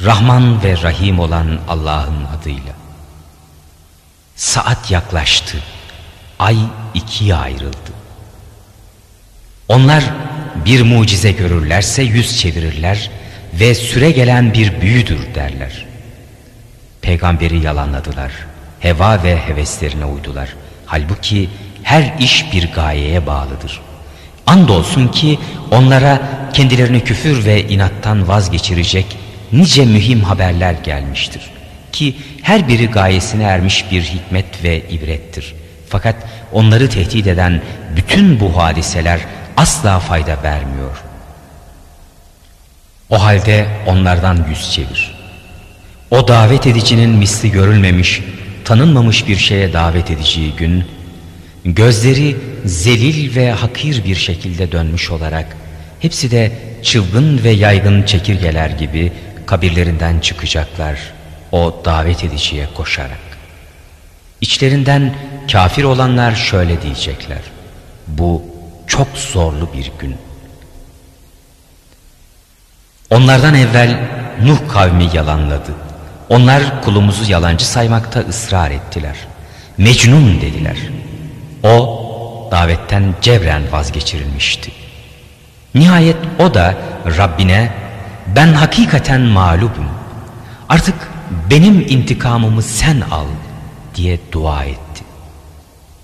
Rahman 0.00 0.62
ve 0.62 0.82
Rahim 0.82 1.18
olan 1.20 1.60
Allah'ın 1.68 2.24
adıyla. 2.24 2.74
Saat 4.36 4.90
yaklaştı. 4.90 5.58
Ay 6.38 6.58
ikiye 6.94 7.34
ayrıldı. 7.34 7.92
Onlar 9.68 10.04
bir 10.64 10.82
mucize 10.82 11.32
görürlerse 11.32 12.02
yüz 12.02 12.38
çevirirler 12.38 13.10
ve 13.60 13.74
süre 13.74 14.10
gelen 14.10 14.54
bir 14.54 14.80
büyüdür 14.80 15.34
derler. 15.34 15.86
Peygamberi 17.02 17.60
yalanladılar. 17.64 18.32
Heva 18.80 19.22
ve 19.22 19.36
heveslerine 19.36 20.04
uydular. 20.04 20.48
Halbuki 20.86 21.48
her 21.82 22.14
iş 22.18 22.52
bir 22.52 22.72
gayeye 22.72 23.26
bağlıdır. 23.26 23.80
Andolsun 24.46 25.08
ki 25.08 25.38
onlara 25.70 26.22
kendilerini 26.52 27.04
küfür 27.04 27.44
ve 27.44 27.68
inattan 27.68 28.28
vazgeçirecek 28.28 29.06
nice 29.52 29.84
mühim 29.84 30.20
haberler 30.22 30.72
gelmiştir. 30.72 31.42
Ki 31.92 32.16
her 32.42 32.68
biri 32.68 32.86
gayesine 32.86 33.42
ermiş 33.42 33.84
bir 33.90 34.02
hikmet 34.02 34.64
ve 34.64 34.88
ibrettir. 34.88 35.54
Fakat 35.88 36.16
onları 36.52 36.88
tehdit 36.90 37.26
eden 37.26 37.62
bütün 37.96 38.40
bu 38.40 38.56
hadiseler 38.56 39.20
asla 39.56 39.98
fayda 39.98 40.42
vermiyor. 40.42 41.09
O 43.10 43.22
halde 43.22 43.66
onlardan 43.86 44.46
yüz 44.48 44.72
çevir. 44.72 45.14
O 46.10 46.28
davet 46.28 46.66
edicinin 46.66 47.10
misli 47.10 47.50
görülmemiş, 47.50 48.22
tanınmamış 48.64 49.28
bir 49.28 49.36
şeye 49.36 49.72
davet 49.72 50.10
edeceği 50.10 50.52
gün, 50.56 50.84
gözleri 51.64 52.36
zelil 52.64 53.36
ve 53.36 53.52
hakir 53.52 54.04
bir 54.04 54.14
şekilde 54.14 54.72
dönmüş 54.72 55.10
olarak, 55.10 55.56
hepsi 56.00 56.30
de 56.30 56.52
çılgın 56.82 57.44
ve 57.44 57.50
yaygın 57.50 58.02
çekirgeler 58.02 58.70
gibi 58.70 59.12
kabirlerinden 59.46 60.20
çıkacaklar 60.20 60.98
o 61.52 61.82
davet 61.84 62.24
ediciye 62.24 62.66
koşarak. 62.74 63.30
İçlerinden 64.40 65.14
kafir 65.52 65.84
olanlar 65.84 66.34
şöyle 66.34 66.82
diyecekler. 66.82 67.40
Bu 68.06 68.42
çok 68.86 69.08
zorlu 69.16 69.72
bir 69.72 69.90
gün. 69.98 70.16
Onlardan 73.10 73.54
evvel 73.54 74.00
Nuh 74.44 74.58
kavmi 74.72 75.08
yalanladı. 75.12 75.74
Onlar 76.28 76.82
kulumuzu 76.82 77.32
yalancı 77.32 77.68
saymakta 77.68 78.20
ısrar 78.20 78.70
ettiler. 78.70 79.16
Mecnun 79.78 80.40
dediler. 80.40 80.76
O 81.62 82.00
davetten 82.50 83.14
cebren 83.20 83.72
vazgeçirilmişti. 83.72 84.72
Nihayet 85.74 86.16
o 86.38 86.54
da 86.54 86.74
Rabbine 87.16 87.72
ben 88.36 88.52
hakikaten 88.52 89.20
mağlubum. 89.20 89.88
Artık 90.68 90.94
benim 91.50 91.80
intikamımı 91.80 92.62
sen 92.62 93.00
al 93.10 93.26
diye 93.94 94.18
dua 94.32 94.64
etti. 94.64 95.04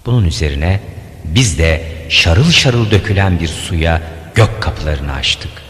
Bunun 0.06 0.24
üzerine 0.24 0.80
biz 1.24 1.58
de 1.58 1.82
şarıl 2.08 2.50
şarıl 2.50 2.90
dökülen 2.90 3.40
bir 3.40 3.48
suya 3.48 4.00
gök 4.34 4.62
kapılarını 4.62 5.12
açtık. 5.12 5.65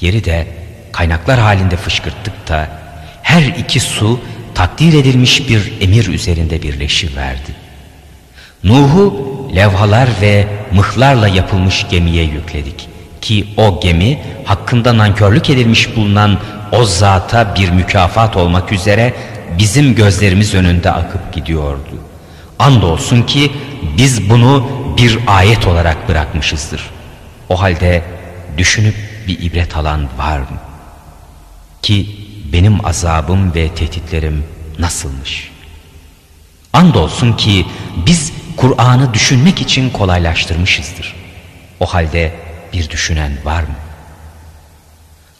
Yeri 0.00 0.24
de 0.24 0.46
kaynaklar 0.92 1.38
halinde 1.38 1.76
fışkırttık 1.76 2.48
da 2.48 2.68
her 3.22 3.42
iki 3.42 3.80
su 3.80 4.20
takdir 4.54 4.92
edilmiş 4.92 5.48
bir 5.48 5.72
emir 5.80 6.06
üzerinde 6.06 6.62
birleşiverdi. 6.62 7.66
Nuh'u 8.64 9.36
levhalar 9.56 10.08
ve 10.20 10.46
mıhlarla 10.72 11.28
yapılmış 11.28 11.86
gemiye 11.90 12.24
yükledik 12.24 12.88
ki 13.20 13.46
o 13.56 13.80
gemi 13.80 14.18
hakkında 14.44 14.98
nankörlük 14.98 15.50
edilmiş 15.50 15.96
bulunan 15.96 16.38
o 16.72 16.84
zata 16.84 17.54
bir 17.54 17.70
mükafat 17.70 18.36
olmak 18.36 18.72
üzere 18.72 19.14
bizim 19.58 19.94
gözlerimiz 19.94 20.54
önünde 20.54 20.90
akıp 20.90 21.32
gidiyordu. 21.32 22.00
Andolsun 22.58 23.22
ki 23.22 23.52
biz 23.98 24.30
bunu 24.30 24.68
bir 24.98 25.18
ayet 25.26 25.66
olarak 25.66 26.08
bırakmışızdır. 26.08 26.90
O 27.48 27.60
halde 27.60 28.02
düşünüp 28.58 28.94
bir 29.26 29.42
ibret 29.42 29.76
alan 29.76 30.08
var 30.18 30.38
mı? 30.38 30.58
Ki 31.82 32.16
benim 32.52 32.86
azabım 32.86 33.54
ve 33.54 33.74
tehditlerim 33.74 34.44
nasılmış? 34.78 35.50
Andolsun 36.72 37.32
ki 37.32 37.66
biz 38.06 38.32
Kur'an'ı 38.56 39.14
düşünmek 39.14 39.60
için 39.62 39.90
kolaylaştırmışızdır. 39.90 41.14
O 41.80 41.86
halde 41.86 42.34
bir 42.72 42.90
düşünen 42.90 43.32
var 43.44 43.62
mı? 43.62 43.74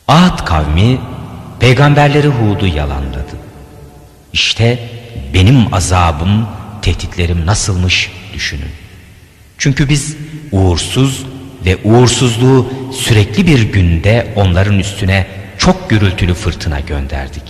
Ad 0.08 0.44
kavmi 0.44 1.00
peygamberleri 1.60 2.28
Hud'u 2.28 2.66
yalanladı. 2.66 3.36
İşte 4.32 4.88
benim 5.34 5.74
azabım, 5.74 6.48
tehditlerim 6.82 7.46
nasılmış 7.46 8.10
düşünün. 8.34 8.70
Çünkü 9.58 9.88
biz 9.88 10.16
uğursuz 10.52 11.26
ve 11.64 11.76
uğursuzluğu 11.84 12.72
sürekli 12.92 13.46
bir 13.46 13.72
günde 13.72 14.32
onların 14.36 14.78
üstüne 14.78 15.26
çok 15.58 15.90
gürültülü 15.90 16.34
fırtına 16.34 16.80
gönderdik. 16.80 17.42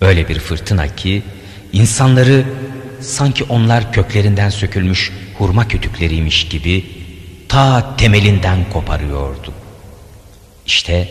Öyle 0.00 0.28
bir 0.28 0.38
fırtına 0.38 0.96
ki 0.96 1.22
insanları 1.72 2.44
sanki 3.00 3.44
onlar 3.44 3.92
köklerinden 3.92 4.50
sökülmüş 4.50 5.12
hurma 5.38 5.68
kütükleriymiş 5.68 6.48
gibi 6.48 6.84
ta 7.48 7.96
temelinden 7.96 8.70
koparıyordu. 8.70 9.52
İşte 10.66 11.08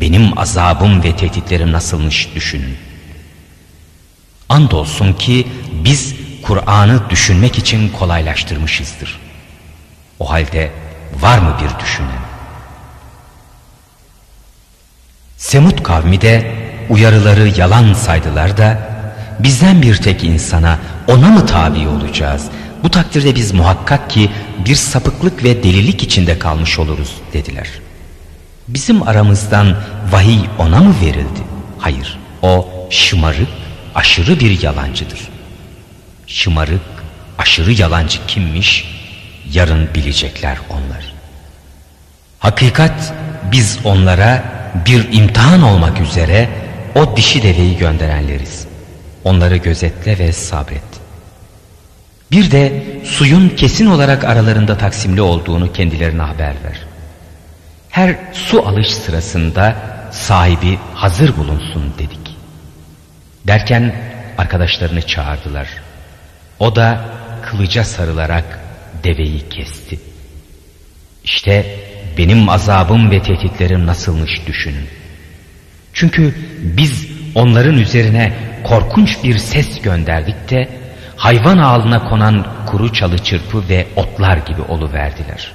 benim 0.00 0.38
azabım 0.38 1.02
ve 1.02 1.16
tehditlerim 1.16 1.72
nasılmış 1.72 2.28
düşünün. 2.34 2.76
Andolsun 4.48 5.12
ki 5.12 5.46
biz 5.84 6.14
Kur'an'ı 6.42 7.10
düşünmek 7.10 7.58
için 7.58 7.88
kolaylaştırmışızdır. 7.88 9.25
O 10.20 10.30
halde 10.30 10.70
var 11.20 11.38
mı 11.38 11.56
bir 11.62 11.84
düşünen? 11.84 12.26
Semut 15.36 15.82
kavmi 15.82 16.20
de 16.20 16.54
uyarıları 16.88 17.48
yalan 17.48 17.94
saydılar 17.94 18.56
da 18.56 18.78
bizden 19.38 19.82
bir 19.82 19.96
tek 19.96 20.24
insana 20.24 20.78
ona 21.08 21.28
mı 21.28 21.46
tabi 21.46 21.88
olacağız? 21.88 22.46
Bu 22.82 22.90
takdirde 22.90 23.34
biz 23.34 23.52
muhakkak 23.52 24.10
ki 24.10 24.30
bir 24.64 24.74
sapıklık 24.74 25.44
ve 25.44 25.62
delilik 25.62 26.02
içinde 26.02 26.38
kalmış 26.38 26.78
oluruz 26.78 27.14
dediler. 27.32 27.68
Bizim 28.68 29.08
aramızdan 29.08 29.76
vahiy 30.12 30.40
ona 30.58 30.80
mı 30.80 30.94
verildi? 31.02 31.42
Hayır, 31.78 32.18
o 32.42 32.68
şımarık, 32.90 33.48
aşırı 33.94 34.40
bir 34.40 34.62
yalancıdır. 34.62 35.28
Şımarık, 36.26 36.80
aşırı 37.38 37.72
yalancı 37.72 38.26
kimmiş? 38.26 38.96
Yarın 39.52 39.94
bilecekler 39.94 40.58
onlar. 40.70 41.14
Hakikat 42.38 43.14
biz 43.52 43.78
onlara 43.84 44.44
bir 44.86 45.12
imtihan 45.12 45.62
olmak 45.62 46.00
üzere 46.00 46.48
o 46.94 47.16
dişi 47.16 47.42
deveyi 47.42 47.76
gönderenleriz. 47.76 48.66
Onları 49.24 49.56
gözetle 49.56 50.18
ve 50.18 50.32
sabret. 50.32 50.82
Bir 52.30 52.50
de 52.50 52.82
suyun 53.04 53.48
kesin 53.48 53.86
olarak 53.86 54.24
aralarında 54.24 54.78
taksimli 54.78 55.20
olduğunu 55.20 55.72
kendilerine 55.72 56.22
haber 56.22 56.54
ver. 56.64 56.86
Her 57.90 58.16
su 58.32 58.66
alış 58.68 58.94
sırasında 58.94 59.76
sahibi 60.10 60.78
hazır 60.94 61.36
bulunsun 61.36 61.94
dedik. 61.98 62.36
Derken 63.46 63.94
arkadaşlarını 64.38 65.02
çağırdılar. 65.02 65.68
O 66.58 66.76
da 66.76 67.00
kılıca 67.42 67.84
sarılarak 67.84 68.65
deveyi 69.04 69.48
kesti. 69.48 69.98
İşte 71.24 71.66
benim 72.18 72.48
azabım 72.48 73.10
ve 73.10 73.22
tehditlerim 73.22 73.86
nasılmış 73.86 74.46
düşünün. 74.46 74.88
Çünkü 75.92 76.34
biz 76.58 77.06
onların 77.34 77.78
üzerine 77.78 78.32
korkunç 78.64 79.24
bir 79.24 79.38
ses 79.38 79.82
gönderdik 79.82 80.50
de 80.50 80.68
hayvan 81.16 81.58
ağlına 81.58 82.08
konan 82.08 82.46
kuru 82.66 82.92
çalı 82.92 83.18
çırpı 83.18 83.68
ve 83.68 83.86
otlar 83.96 84.36
gibi 84.36 84.62
oluverdiler. 84.62 85.52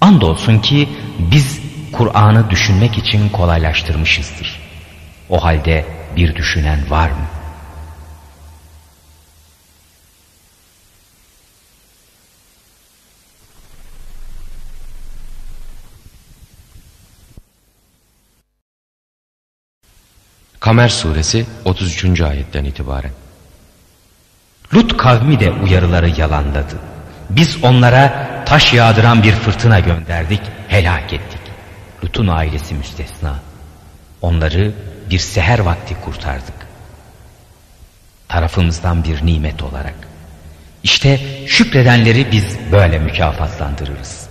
Andolsun 0.00 0.58
ki 0.58 0.88
biz 1.18 1.60
Kur'an'ı 1.92 2.50
düşünmek 2.50 2.98
için 2.98 3.28
kolaylaştırmışızdır. 3.28 4.60
O 5.28 5.44
halde 5.44 5.84
bir 6.16 6.34
düşünen 6.34 6.90
var 6.90 7.10
mı? 7.10 7.39
Kamer 20.70 20.88
suresi 20.88 21.46
33. 21.64 22.20
ayetten 22.20 22.64
itibaren. 22.64 23.10
Lut 24.74 24.96
kavmi 24.96 25.40
de 25.40 25.50
uyarıları 25.50 26.08
yalanladı. 26.20 26.78
Biz 27.30 27.64
onlara 27.64 28.28
taş 28.46 28.72
yağdıran 28.72 29.22
bir 29.22 29.32
fırtına 29.32 29.80
gönderdik, 29.80 30.40
helak 30.68 31.12
ettik. 31.12 31.40
Lut'un 32.04 32.26
ailesi 32.26 32.74
müstesna. 32.74 33.38
Onları 34.22 34.72
bir 35.10 35.18
seher 35.18 35.58
vakti 35.58 35.96
kurtardık. 36.04 36.66
Tarafımızdan 38.28 39.04
bir 39.04 39.26
nimet 39.26 39.62
olarak. 39.62 39.96
İşte 40.82 41.20
şükredenleri 41.46 42.32
biz 42.32 42.58
böyle 42.72 42.98
mükafatlandırırız. 42.98 44.28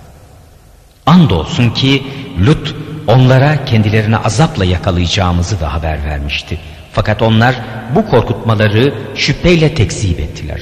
Andolsun 1.05 1.69
ki 1.69 2.03
Lut 2.45 2.75
onlara 3.09 3.65
kendilerini 3.65 4.17
azapla 4.17 4.65
yakalayacağımızı 4.65 5.59
da 5.59 5.73
haber 5.73 6.05
vermişti. 6.05 6.59
Fakat 6.91 7.21
onlar 7.21 7.55
bu 7.95 8.09
korkutmaları 8.09 8.93
şüpheyle 9.15 9.73
tekzip 9.73 10.19
ettiler. 10.19 10.61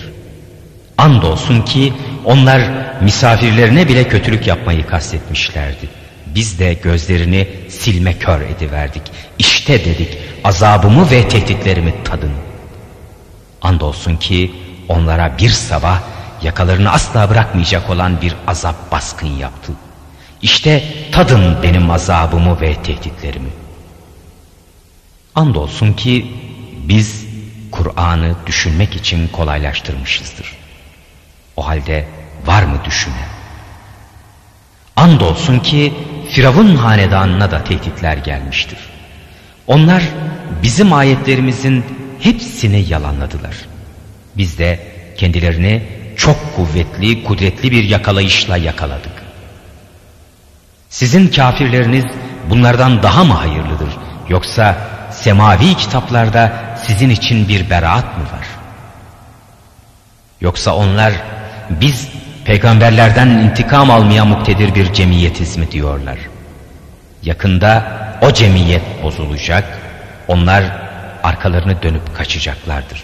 Andolsun 0.98 1.62
ki 1.62 1.94
Onlar 2.28 2.62
misafirlerine 3.02 3.88
bile 3.88 4.08
kötülük 4.08 4.48
yapmayı 4.48 4.88
kastetmişlerdi. 4.88 5.90
Biz 6.26 6.60
de 6.60 6.74
gözlerini 6.74 7.48
silme 7.70 8.14
kör 8.14 8.42
ediverdik. 8.42 9.02
İşte 9.40 9.86
dedik 9.86 10.18
azabımı 10.44 11.12
ve 11.12 11.28
tehditlerimi 11.28 11.94
tadın. 12.04 12.32
Andolsun 13.62 14.18
ki 14.18 14.52
onlara 14.90 15.38
bir 15.38 15.50
sabah 15.50 16.00
yakalarını 16.42 16.92
asla 16.92 17.30
bırakmayacak 17.30 17.90
olan 17.90 18.22
bir 18.22 18.36
azap 18.48 18.92
baskın 18.92 19.28
yaptı. 19.38 19.72
İşte 20.42 20.84
tadın 21.12 21.64
benim 21.64 21.92
azabımı 21.92 22.62
ve 22.62 22.76
tehditlerimi. 22.76 23.50
Andolsun 25.36 25.94
ki 25.94 26.26
biz 26.88 27.26
Kur'an'ı 27.72 28.36
düşünmek 28.46 28.96
için 28.96 29.28
kolaylaştırmışızdır. 29.28 30.54
O 31.58 31.68
halde 31.68 32.08
var 32.46 32.64
mı 32.64 32.82
düşünen? 32.86 33.28
Andolsun 34.96 35.60
ki 35.60 35.94
Firavun 36.30 36.76
hanedanına 36.76 37.52
da 37.52 37.64
tehditler 37.64 38.18
gelmiştir. 38.18 38.80
Onlar 39.68 40.04
bizim 40.64 40.94
ayetlerimizin 40.94 41.86
hepsini 42.20 42.90
yalanladılar. 42.90 43.56
Biz 44.38 44.58
de 44.60 44.80
kendilerini 45.18 45.84
çok 46.18 46.56
kuvvetli, 46.56 47.24
kudretli 47.24 47.72
bir 47.72 47.84
yakalayışla 47.84 48.58
yakaladık. 48.58 49.17
Sizin 50.90 51.28
kafirleriniz 51.28 52.06
bunlardan 52.50 53.04
daha 53.04 53.24
mı 53.24 53.34
hayırlıdır? 53.34 53.90
Yoksa 54.30 54.78
semavi 55.12 55.76
kitaplarda 55.76 56.52
sizin 56.84 57.10
için 57.10 57.48
bir 57.48 57.70
beraat 57.70 58.18
mı 58.18 58.24
var? 58.24 58.48
Yoksa 60.42 60.76
onlar 60.76 61.14
biz 61.70 62.10
peygamberlerden 62.46 63.28
intikam 63.28 63.92
almaya 63.92 64.26
muktedir 64.26 64.76
bir 64.76 64.94
cemiyetiz 64.94 65.58
mi 65.58 65.72
diyorlar. 65.72 66.18
Yakında 67.24 67.84
o 68.22 68.34
cemiyet 68.34 69.04
bozulacak, 69.04 69.64
onlar 70.28 70.64
arkalarını 71.24 71.82
dönüp 71.84 72.16
kaçacaklardır. 72.18 73.04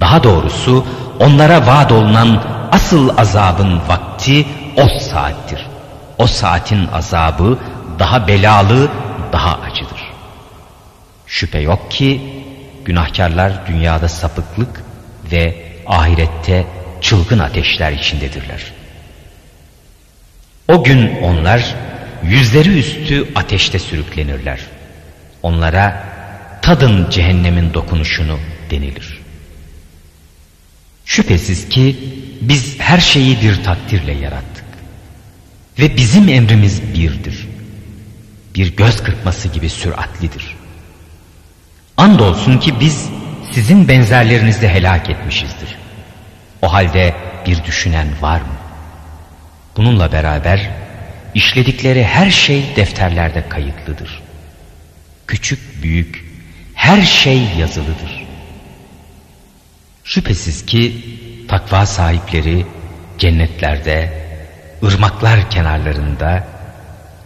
Daha 0.00 0.22
doğrusu 0.22 0.86
onlara 1.20 1.66
vaat 1.66 1.92
olunan 1.92 2.44
asıl 2.72 3.18
azabın 3.18 3.80
vakti 3.88 4.46
o 4.76 4.88
saattir. 4.88 5.69
O 6.20 6.26
saatin 6.26 6.86
azabı 6.86 7.58
daha 7.98 8.28
belalı, 8.28 8.90
daha 9.32 9.60
acıdır. 9.60 10.12
Şüphe 11.26 11.58
yok 11.58 11.90
ki 11.90 12.20
günahkarlar 12.84 13.66
dünyada 13.66 14.08
sapıklık 14.08 14.82
ve 15.32 15.54
ahirette 15.86 16.66
çılgın 17.00 17.38
ateşler 17.38 17.92
içindedirler. 17.92 18.72
O 20.68 20.84
gün 20.84 21.16
onlar 21.22 21.74
yüzleri 22.22 22.78
üstü 22.78 23.28
ateşte 23.34 23.78
sürüklenirler. 23.78 24.60
Onlara 25.42 26.04
tadın 26.62 27.10
cehennemin 27.10 27.74
dokunuşunu 27.74 28.38
denilir. 28.70 29.20
Şüphesiz 31.04 31.68
ki 31.68 31.96
biz 32.40 32.80
her 32.80 33.00
şeyi 33.00 33.42
bir 33.42 33.64
takdirle 33.64 34.12
yarattık. 34.12 34.59
Ve 35.80 35.96
bizim 35.96 36.28
emrimiz 36.28 36.94
birdir. 36.94 37.48
Bir 38.54 38.76
göz 38.76 39.02
kırpması 39.02 39.48
gibi 39.48 39.70
süratlidir. 39.70 40.56
Andolsun 41.96 42.58
ki 42.58 42.80
biz 42.80 43.08
sizin 43.52 43.88
benzerlerinizi 43.88 44.68
helak 44.68 45.10
etmişizdir. 45.10 45.76
O 46.62 46.72
halde 46.72 47.14
bir 47.46 47.64
düşünen 47.64 48.08
var 48.20 48.40
mı? 48.40 48.56
Bununla 49.76 50.12
beraber 50.12 50.70
işledikleri 51.34 52.04
her 52.04 52.30
şey 52.30 52.76
defterlerde 52.76 53.48
kayıtlıdır. 53.48 54.22
Küçük 55.26 55.82
büyük 55.82 56.24
her 56.74 57.02
şey 57.02 57.42
yazılıdır. 57.58 58.26
Şüphesiz 60.04 60.66
ki 60.66 61.04
takva 61.48 61.86
sahipleri 61.86 62.66
cennetlerde, 63.18 64.29
ırmaklar 64.84 65.50
kenarlarında, 65.50 66.46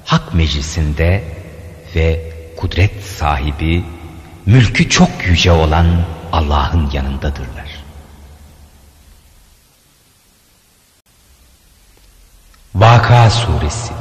hak 0.04 0.34
meclisinde 0.34 1.24
ve 1.94 2.32
kudret 2.56 3.04
sahibi, 3.04 3.84
mülkü 4.46 4.88
çok 4.88 5.26
yüce 5.26 5.52
olan 5.52 5.86
Allah'ın 6.32 6.90
yanındadırlar. 6.90 7.84
Vaka 12.74 13.30
Suresi 13.30 13.92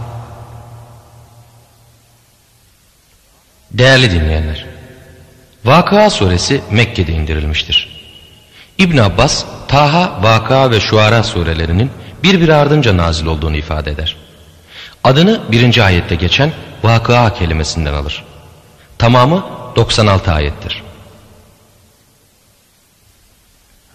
Değerli 3.72 4.12
dinleyenler, 4.12 4.66
Vaka 5.66 6.10
suresi 6.10 6.62
Mekke'de 6.72 7.12
indirilmiştir. 7.12 8.04
İbn 8.78 8.98
Abbas, 8.98 9.46
Taha, 9.68 10.24
Vaka 10.24 10.72
ve 10.72 10.80
Şuara 10.80 11.24
surelerinin 11.24 11.92
birbiri 12.24 12.56
ardınca 12.56 12.98
nazil 12.98 13.26
olduğunu 13.26 13.58
ifade 13.58 13.92
eder. 13.92 14.16
Adını 15.04 15.42
birinci 15.52 15.84
ayette 15.84 16.16
geçen 16.16 16.52
Vaka 16.84 17.34
kelimesinden 17.34 17.94
alır. 17.94 18.24
Tamamı 18.98 19.46
96 19.76 20.32
ayettir. 20.32 20.84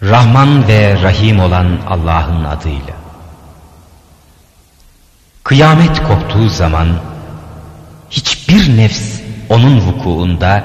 Rahman 0.03 0.67
ve 0.67 1.01
Rahim 1.01 1.39
olan 1.39 1.79
Allah'ın 1.89 2.43
adıyla. 2.43 2.93
Kıyamet 5.43 6.03
koptuğu 6.03 6.49
zaman 6.49 6.87
hiçbir 8.09 8.77
nefs 8.77 9.21
onun 9.49 9.81
vukuunda 9.81 10.63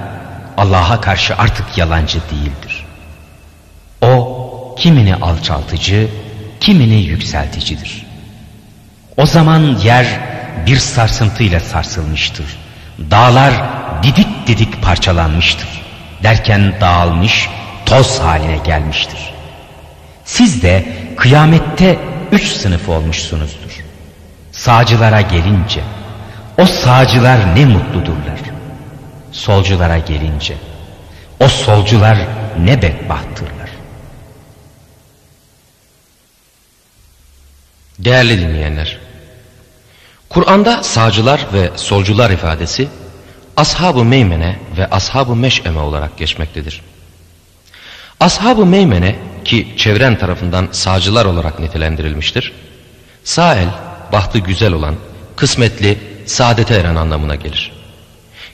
Allah'a 0.56 1.00
karşı 1.00 1.36
artık 1.36 1.78
yalancı 1.78 2.20
değildir. 2.30 2.86
O 4.02 4.74
kimini 4.78 5.16
alçaltıcı, 5.16 6.10
kimini 6.64 7.02
yükselticidir. 7.02 8.06
O 9.16 9.26
zaman 9.26 9.78
yer 9.84 10.06
bir 10.66 10.76
sarsıntıyla 10.76 11.60
sarsılmıştır. 11.60 12.46
Dağlar 12.98 13.52
didik 14.02 14.46
didik 14.46 14.82
parçalanmıştır. 14.82 15.68
Derken 16.22 16.74
dağılmış, 16.80 17.48
toz 17.86 18.18
haline 18.18 18.56
gelmiştir. 18.56 19.18
Siz 20.24 20.62
de 20.62 20.84
kıyamette 21.16 21.98
üç 22.32 22.46
sınıf 22.46 22.88
olmuşsunuzdur. 22.88 23.84
Sağcılara 24.52 25.20
gelince, 25.20 25.80
o 26.58 26.66
sağcılar 26.66 27.56
ne 27.56 27.64
mutludurlar. 27.64 28.40
Solculara 29.32 29.98
gelince, 29.98 30.54
o 31.40 31.48
solcular 31.48 32.18
ne 32.58 32.82
bedbahttırlar. 32.82 33.63
Değerli 38.04 38.40
dinleyenler, 38.40 38.98
Kur'an'da 40.28 40.82
sağcılar 40.82 41.46
ve 41.52 41.70
solcular 41.76 42.30
ifadesi 42.30 42.88
Ashab-ı 43.56 44.04
Meymene 44.04 44.58
ve 44.78 44.86
Ashab-ı 44.86 45.36
Meş'eme 45.36 45.80
olarak 45.80 46.18
geçmektedir. 46.18 46.80
Ashab-ı 48.20 48.66
Meymene 48.66 49.16
ki 49.44 49.68
çevren 49.76 50.18
tarafından 50.18 50.68
sağcılar 50.72 51.24
olarak 51.24 51.60
nitelendirilmiştir. 51.60 52.52
Sağ 53.24 53.54
el, 53.54 53.68
bahtı 54.12 54.38
güzel 54.38 54.72
olan, 54.72 54.94
kısmetli, 55.36 55.98
saadete 56.26 56.74
eren 56.74 56.96
anlamına 56.96 57.34
gelir. 57.34 57.72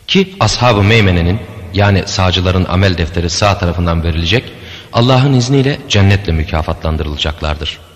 Ki 0.07 0.37
Ashab-ı 0.41 0.83
Meymene'nin 0.83 1.41
yani 1.75 2.03
sağcıların 2.07 2.65
amel 2.65 2.99
defteri 2.99 3.31
sağ 3.31 3.59
tarafından 3.59 4.05
verilecek, 4.05 4.53
Allah'ın 4.93 5.33
izniyle 5.33 5.79
cennetle 5.89 6.33
mükafatlandırılacaklardır. 6.33 7.90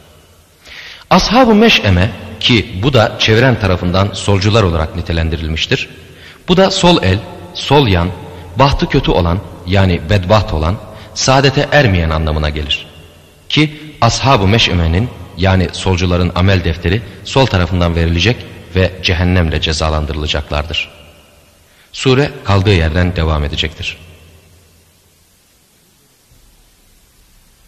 Ashab-ı 1.15 1.55
Meş'eme 1.55 2.11
ki 2.41 2.81
bu 2.83 2.93
da 2.93 3.17
çevren 3.19 3.61
tarafından 3.61 4.13
solcular 4.13 4.63
olarak 4.63 4.97
nitelendirilmiştir. 4.97 5.89
Bu 6.49 6.57
da 6.57 6.71
sol 6.71 7.03
el, 7.03 7.19
sol 7.55 7.89
yan, 7.89 8.09
bahtı 8.59 8.89
kötü 8.89 9.11
olan 9.11 9.39
yani 9.67 10.01
bedbaht 10.11 10.53
olan, 10.53 10.77
saadete 11.15 11.69
ermeyen 11.73 12.11
anlamına 12.11 12.49
gelir. 12.49 12.87
Ki 13.49 13.81
ashab-ı 14.01 14.47
meşemenin 14.47 15.09
yani 15.37 15.69
solcuların 15.73 16.33
amel 16.35 16.65
defteri 16.65 17.03
sol 17.25 17.47
tarafından 17.47 17.97
verilecek 17.97 18.37
ve 18.77 18.93
cehennemle 19.03 19.61
cezalandırılacaklardır. 19.61 20.91
Sure 21.93 22.31
kaldığı 22.45 22.75
yerden 22.75 23.17
devam 23.17 23.45
edecektir. 23.45 23.97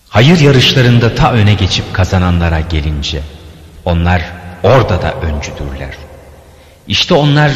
Hayır 0.09 0.41
yarışlarında 0.41 1.15
ta 1.15 1.33
öne 1.33 1.55
geçip 1.55 1.95
kazananlara 1.95 2.61
gelince 2.61 3.23
onlar 3.87 4.23
orada 4.63 5.03
da 5.03 5.13
öncüdürler. 5.13 5.95
İşte 6.89 7.15
onlar 7.15 7.53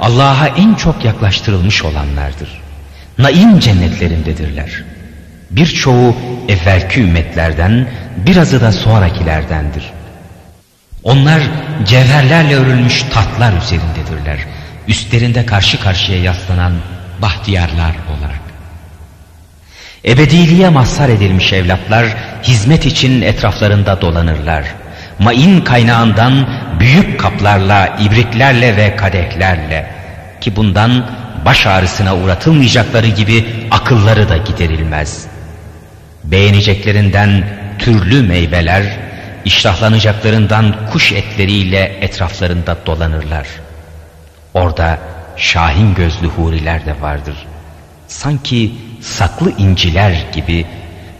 Allah'a 0.00 0.46
en 0.48 0.74
çok 0.74 1.04
yaklaştırılmış 1.04 1.84
olanlardır. 1.84 2.62
Naim 3.18 3.58
cennetlerindedirler. 3.58 4.84
Birçoğu 5.50 6.16
evvelki 6.48 7.00
ümmetlerden, 7.00 7.88
birazı 8.16 8.60
da 8.60 8.72
sonrakilerdendir. 8.72 9.84
Onlar 11.02 11.42
cevherlerle 11.86 12.56
örülmüş 12.56 13.02
tatlar 13.02 13.52
üzerindedirler. 13.62 14.38
Üstlerinde 14.88 15.46
karşı 15.46 15.80
karşıya 15.80 16.22
yaslanan 16.22 16.72
bahtiyarlar 17.22 17.94
olarak. 18.18 18.42
Ebediliğe 20.04 20.68
mazhar 20.68 21.08
edilmiş 21.08 21.52
evlatlar 21.52 22.06
hizmet 22.42 22.86
için 22.86 23.22
etraflarında 23.22 24.00
dolanırlar. 24.00 24.64
Main 25.22 25.60
kaynağından 25.60 26.46
büyük 26.80 27.20
kaplarla, 27.20 27.96
ibriklerle 28.00 28.76
ve 28.76 28.96
kadehlerle 28.96 29.90
ki 30.40 30.56
bundan 30.56 31.06
baş 31.44 31.66
ağrısına 31.66 32.16
uğratılmayacakları 32.16 33.06
gibi 33.06 33.44
akılları 33.70 34.28
da 34.28 34.36
giderilmez. 34.36 35.26
Beğeneceklerinden 36.24 37.44
türlü 37.78 38.22
meyveler, 38.22 38.98
iştahlanacaklarından 39.44 40.74
kuş 40.92 41.12
etleriyle 41.12 41.98
etraflarında 42.00 42.76
dolanırlar. 42.86 43.46
Orada 44.54 44.98
şahin 45.36 45.94
gözlü 45.94 46.26
huriler 46.26 46.86
de 46.86 47.00
vardır. 47.00 47.36
Sanki 48.08 48.72
saklı 49.00 49.52
inciler 49.58 50.26
gibi 50.34 50.66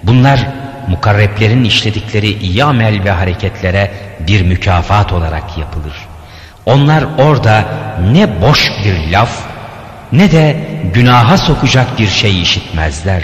bunlar 0.03 0.47
mukarreplerin 0.89 1.65
işledikleri 1.65 2.39
iyi 2.39 2.65
amel 2.65 3.05
ve 3.05 3.11
hareketlere 3.11 3.91
bir 4.21 4.43
mükafat 4.43 5.13
olarak 5.13 5.59
yapılır. 5.59 5.95
Onlar 6.67 7.05
orada 7.19 7.65
ne 8.13 8.41
boş 8.43 8.73
bir 8.85 9.13
laf 9.13 9.31
ne 10.13 10.33
de 10.33 10.57
günaha 10.95 11.39
sokacak 11.39 11.99
bir 11.99 12.09
şey 12.09 12.43
işitmezler. 12.43 13.23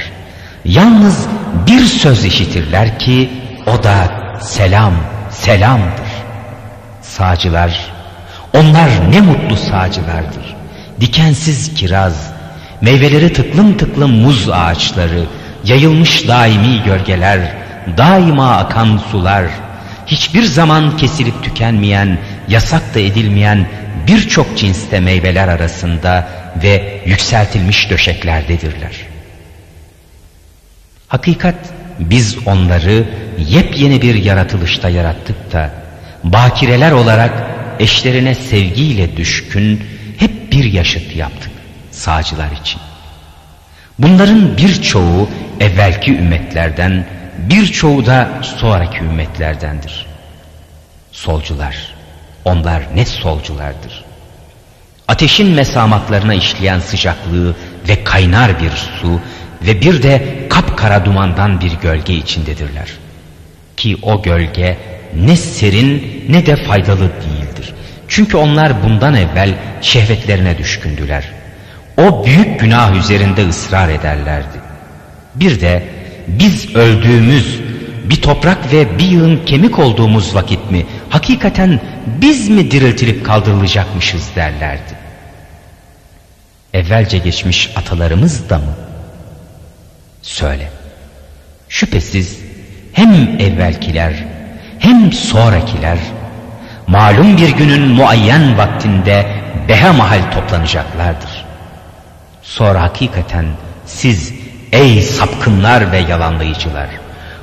Yalnız 0.65 1.27
bir 1.67 1.81
söz 1.81 2.25
işitirler 2.25 2.99
ki 2.99 3.31
o 3.67 3.83
da 3.83 4.11
selam, 4.41 4.93
selamdır. 5.31 6.09
Sağcılar, 7.03 7.93
onlar 8.55 8.89
ne 9.11 9.21
mutlu 9.21 9.57
sağcılardır. 9.57 10.57
Dikensiz 11.01 11.75
kiraz, 11.75 12.31
meyveleri 12.81 13.33
tıklım 13.33 13.77
tıklım 13.77 14.11
muz 14.11 14.49
ağaçları, 14.53 15.25
yayılmış 15.65 16.29
daimi 16.29 16.83
gölgeler, 16.83 17.41
daima 17.97 18.57
akan 18.57 19.01
sular, 19.11 19.45
hiçbir 20.07 20.43
zaman 20.43 20.97
kesilip 20.97 21.45
tükenmeyen, 21.45 22.19
yasak 22.49 22.95
da 22.95 23.01
edilmeyen 23.01 23.67
birçok 24.07 24.59
cinste 24.59 25.01
meyveler 25.01 25.49
arasında 25.49 26.29
ve 26.63 27.03
yükseltilmiş 27.07 27.91
döşeklerdedirler. 27.91 28.93
Hakikat 31.09 31.55
biz 31.99 32.37
onları 32.47 33.05
yepyeni 33.39 34.03
bir 34.03 34.15
yaratılışta 34.15 34.89
yarattık 34.89 35.53
da 35.53 35.71
bakireler 36.25 36.93
olarak 36.93 37.33
eşlerine 37.79 38.35
sevgiyle 38.35 39.17
düşkün 39.17 39.85
hep 40.19 40.53
bir 40.53 40.65
yaşıt 40.65 41.17
yaptık 41.17 41.53
sağcılar 41.91 42.51
için. 42.61 42.81
Bunların 43.99 44.57
birçoğu 44.57 45.29
evvelki 45.61 46.13
ümmetlerden, 46.13 47.07
birçoğu 47.39 48.07
da 48.07 48.29
sonraki 48.43 48.99
ümmetlerdendir. 48.99 50.07
Solcular, 51.13 51.95
onlar 52.45 52.83
ne 52.95 53.05
solculardır. 53.05 54.05
Ateşin 55.09 55.55
mesamaklarına 55.55 56.35
işleyen 56.35 56.81
sıcaklığı 56.81 57.55
ve 57.89 58.05
kaynar 58.05 58.61
bir 58.63 58.71
su 58.71 59.21
ve 59.63 59.81
bir 59.81 60.03
de 60.03 60.47
kapkara 60.51 61.05
dumandan 61.05 61.61
bir 61.61 61.73
gölge 61.73 62.15
içindedirler. 62.15 62.89
Ki 63.77 63.97
o 64.03 64.23
gölge 64.23 64.79
ne 65.15 65.37
serin 65.37 66.25
ne 66.29 66.47
de 66.47 66.57
faydalı 66.57 67.11
değildir. 67.11 67.75
Çünkü 68.09 68.37
onlar 68.37 68.83
bundan 68.85 69.15
evvel 69.15 69.55
şehvetlerine 69.81 70.59
düşkündüler. 70.59 71.25
O 71.97 72.25
büyük 72.27 72.61
günah 72.61 72.97
üzerinde 72.97 73.49
ısrar 73.49 73.89
ederlerdi. 73.89 74.58
Bir 75.41 75.61
de 75.61 75.89
biz 76.27 76.77
öldüğümüz 76.77 77.61
bir 78.05 78.23
toprak 78.23 78.73
ve 78.73 78.99
bir 78.99 79.05
yığın 79.05 79.45
kemik 79.45 79.79
olduğumuz 79.79 80.35
vakit 80.35 80.71
mi 80.71 80.87
hakikaten 81.11 81.81
biz 82.07 82.49
mi 82.49 82.71
diriltilip 82.71 83.27
kaldırılacakmışız 83.27 84.29
derlerdi. 84.37 84.99
Evvelce 86.75 87.19
geçmiş 87.19 87.71
atalarımız 87.77 88.51
da 88.51 88.59
mı? 88.59 88.75
Söyle. 90.23 90.71
Şüphesiz 91.69 92.39
hem 92.93 93.13
evvelkiler 93.41 94.25
hem 94.79 95.13
sonrakiler 95.13 95.99
malum 96.87 97.37
bir 97.37 97.49
günün 97.49 97.89
muayyen 97.89 98.59
vaktinde 98.59 99.27
behe 99.69 99.91
mahal 99.91 100.31
toplanacaklardır. 100.33 101.45
Sonra 102.43 102.83
hakikaten 102.83 103.47
siz 103.87 104.35
ey 104.73 105.03
sapkınlar 105.03 105.93
ve 105.93 105.99
yalanlayıcılar 105.99 106.89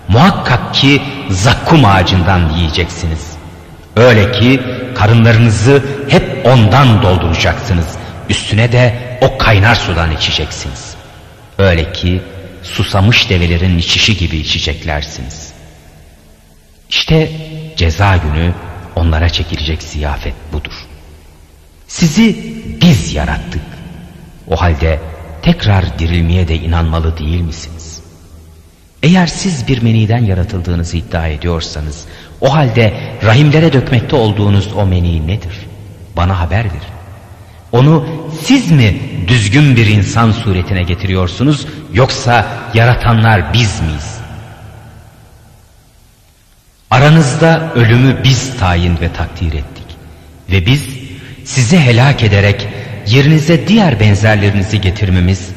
muhakkak 0.07 0.73
ki 0.73 1.01
zakkum 1.29 1.85
ağacından 1.85 2.49
yiyeceksiniz. 2.49 3.35
Öyle 3.95 4.31
ki 4.31 4.61
karınlarınızı 4.95 5.83
hep 6.09 6.45
ondan 6.45 7.03
dolduracaksınız. 7.03 7.87
Üstüne 8.29 8.71
de 8.71 8.93
o 9.21 9.37
kaynar 9.37 9.75
sudan 9.75 10.11
içeceksiniz. 10.11 10.95
Öyle 11.57 11.93
ki 11.93 12.21
susamış 12.63 13.29
develerin 13.29 13.77
içişi 13.77 14.17
gibi 14.17 14.37
içeceklersiniz. 14.37 15.53
İşte 16.89 17.31
ceza 17.77 18.17
günü 18.17 18.53
onlara 18.95 19.29
çekilecek 19.29 19.83
ziyafet 19.83 20.33
budur. 20.53 20.73
Sizi 21.87 22.35
biz 22.81 23.13
yarattık. 23.13 23.61
O 24.47 24.55
halde 24.55 24.99
tekrar 25.45 25.99
dirilmeye 25.99 26.47
de 26.47 26.55
inanmalı 26.55 27.17
değil 27.17 27.41
misiniz? 27.41 28.01
Eğer 29.03 29.27
siz 29.27 29.67
bir 29.67 29.81
meniden 29.81 30.25
yaratıldığınızı 30.25 30.97
iddia 30.97 31.27
ediyorsanız 31.27 32.05
o 32.41 32.53
halde 32.53 32.93
rahimlere 33.23 33.73
dökmekte 33.73 34.15
olduğunuz 34.15 34.73
o 34.73 34.85
meni 34.85 35.27
nedir? 35.27 35.67
Bana 36.15 36.39
haber 36.39 36.65
verin. 36.65 36.95
Onu 37.71 38.07
siz 38.41 38.71
mi 38.71 38.95
düzgün 39.27 39.75
bir 39.75 39.85
insan 39.85 40.31
suretine 40.31 40.83
getiriyorsunuz 40.83 41.67
yoksa 41.93 42.47
yaratanlar 42.73 43.53
biz 43.53 43.81
miyiz? 43.81 44.19
Aranızda 46.91 47.73
ölümü 47.75 48.23
biz 48.23 48.57
tayin 48.57 48.99
ve 49.01 49.13
takdir 49.13 49.53
ettik. 49.53 49.85
Ve 50.51 50.65
biz 50.65 50.89
sizi 51.45 51.79
helak 51.79 52.23
ederek 52.23 52.67
yerinize 53.07 53.67
diğer 53.67 53.99
benzerlerinizi 53.99 54.81
getirmemiz 54.81 55.49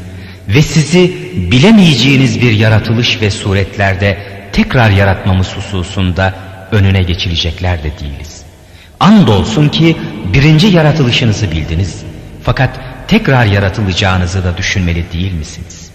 ve 0.48 0.62
sizi 0.62 1.12
bilemeyeceğiniz 1.50 2.42
bir 2.42 2.52
yaratılış 2.52 3.20
ve 3.20 3.30
suretlerde 3.30 4.18
tekrar 4.52 4.90
yaratmamız 4.90 5.56
hususunda 5.56 6.34
önüne 6.72 7.02
geçilecekler 7.02 7.78
de 7.78 7.90
değiliz. 8.00 8.42
Andolsun 9.00 9.68
ki 9.68 9.96
birinci 10.32 10.66
yaratılışınızı 10.66 11.50
bildiniz. 11.50 12.02
Fakat 12.42 12.80
tekrar 13.08 13.46
yaratılacağınızı 13.46 14.44
da 14.44 14.56
düşünmeli 14.56 15.04
değil 15.12 15.32
misiniz? 15.32 15.90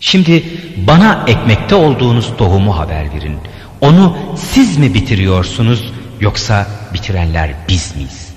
Şimdi 0.00 0.44
bana 0.76 1.24
ekmekte 1.26 1.74
olduğunuz 1.74 2.36
tohumu 2.38 2.78
haber 2.78 3.14
verin. 3.14 3.36
Onu 3.80 4.16
siz 4.36 4.78
mi 4.78 4.94
bitiriyorsunuz 4.94 5.92
yoksa 6.20 6.66
bitirenler 6.94 7.50
biz 7.68 7.96
miyiz? 7.96 8.27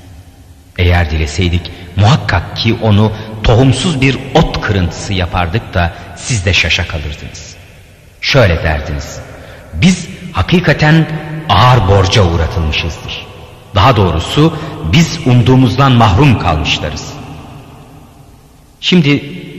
Eğer 0.81 1.11
dileseydik 1.11 1.71
muhakkak 1.95 2.57
ki 2.57 2.77
onu 2.81 3.11
tohumsuz 3.43 4.01
bir 4.01 4.17
ot 4.35 4.61
kırıntısı 4.61 5.13
yapardık 5.13 5.73
da 5.73 5.93
siz 6.15 6.45
de 6.45 6.53
şaşa 6.53 6.87
kalırdınız. 6.87 7.55
Şöyle 8.21 8.63
derdiniz. 8.63 9.19
Biz 9.73 10.07
hakikaten 10.31 11.07
ağır 11.49 11.87
borca 11.87 12.23
uğratılmışızdır. 12.23 13.25
Daha 13.75 13.95
doğrusu 13.95 14.57
biz 14.93 15.19
umduğumuzdan 15.25 15.91
mahrum 15.91 16.39
kalmışlarız. 16.39 17.13
Şimdi 18.79 19.09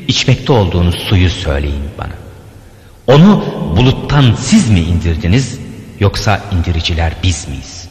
içmekte 0.08 0.52
olduğunuz 0.52 0.94
suyu 0.94 1.30
söyleyin 1.30 1.84
bana. 1.98 2.12
Onu 3.06 3.44
buluttan 3.76 4.34
siz 4.40 4.70
mi 4.70 4.80
indirdiniz 4.80 5.58
yoksa 6.00 6.40
indiriciler 6.52 7.12
biz 7.22 7.48
miyiz? 7.48 7.88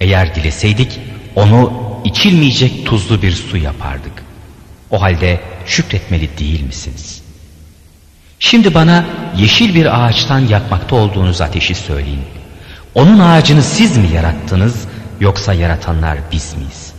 Eğer 0.00 0.34
dileseydik 0.34 1.00
onu 1.36 1.91
içilmeyecek 2.04 2.86
tuzlu 2.86 3.22
bir 3.22 3.32
su 3.32 3.56
yapardık. 3.56 4.12
O 4.90 5.02
halde 5.02 5.40
şükretmeli 5.66 6.38
değil 6.38 6.62
misiniz? 6.62 7.22
Şimdi 8.38 8.74
bana 8.74 9.04
yeşil 9.36 9.74
bir 9.74 10.04
ağaçtan 10.04 10.38
yakmakta 10.40 10.96
olduğunuz 10.96 11.40
ateşi 11.40 11.74
söyleyin. 11.74 12.24
Onun 12.94 13.18
ağacını 13.18 13.62
siz 13.62 13.96
mi 13.96 14.08
yarattınız 14.14 14.84
yoksa 15.20 15.54
yaratanlar 15.54 16.18
biz 16.32 16.54
miyiz? 16.54 16.92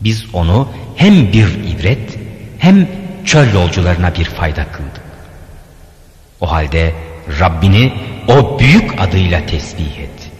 Biz 0.00 0.24
onu 0.32 0.68
hem 0.96 1.32
bir 1.32 1.48
ibret 1.64 2.18
hem 2.58 2.88
çöl 3.24 3.54
yolcularına 3.54 4.14
bir 4.14 4.24
fayda 4.24 4.64
kıldık. 4.64 5.02
O 6.40 6.50
halde 6.50 6.94
Rabbini 7.40 7.92
o 8.28 8.58
büyük 8.58 9.00
adıyla 9.00 9.46
tesbih 9.46 9.98
et. 9.98 10.30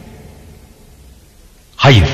Hayır, 1.77 2.09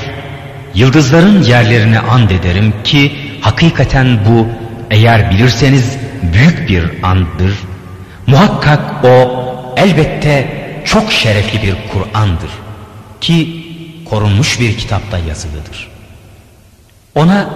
yıldızların 0.75 1.43
yerlerini 1.43 1.99
and 1.99 2.29
ederim 2.29 2.73
ki 2.83 3.15
hakikaten 3.41 4.19
bu 4.25 4.47
eğer 4.91 5.31
bilirseniz 5.31 5.97
büyük 6.33 6.69
bir 6.69 7.03
andır. 7.03 7.53
Muhakkak 8.27 9.05
o 9.05 9.43
elbette 9.77 10.47
çok 10.85 11.11
şerefli 11.11 11.61
bir 11.61 11.75
Kur'an'dır 11.93 12.49
ki 13.21 13.65
korunmuş 14.09 14.59
bir 14.59 14.77
kitapta 14.77 15.17
yazılıdır. 15.17 15.87
Ona 17.15 17.49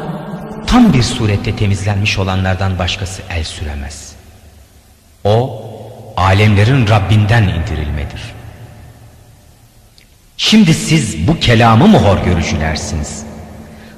tam 0.67 0.93
bir 0.93 1.03
surette 1.03 1.55
temizlenmiş 1.55 2.19
olanlardan 2.19 2.79
başkası 2.79 3.21
el 3.29 3.43
süremez. 3.43 4.13
O 5.23 5.63
alemlerin 6.17 6.87
Rabbinden 6.87 7.43
indirilmedir. 7.43 8.21
Şimdi 10.43 10.73
siz 10.73 11.27
bu 11.27 11.39
kelamı 11.39 11.87
mı 11.87 11.97
hor 11.97 12.17
görücülersiniz? 12.17 13.23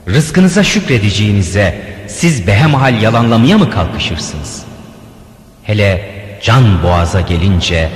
Rızkınıza 0.07 0.63
şükredeceğinize 0.63 1.95
siz 2.07 2.47
behemhal 2.47 3.01
yalanlamaya 3.01 3.57
mı 3.57 3.69
kalkışırsınız? 3.69 4.63
Hele 5.63 6.11
can 6.41 6.83
boğaza 6.83 7.21
gelince 7.21 7.89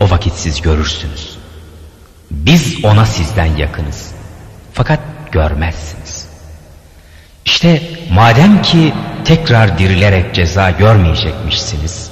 o 0.00 0.10
vakit 0.10 0.32
siz 0.34 0.62
görürsünüz. 0.62 1.38
Biz 2.30 2.84
ona 2.84 3.06
sizden 3.06 3.56
yakınız. 3.56 4.10
Fakat 4.72 5.00
görmezsiniz. 5.32 6.28
İşte 7.44 7.82
madem 8.10 8.62
ki 8.62 8.92
tekrar 9.24 9.78
dirilerek 9.78 10.34
ceza 10.34 10.70
görmeyecekmişsiniz, 10.70 12.10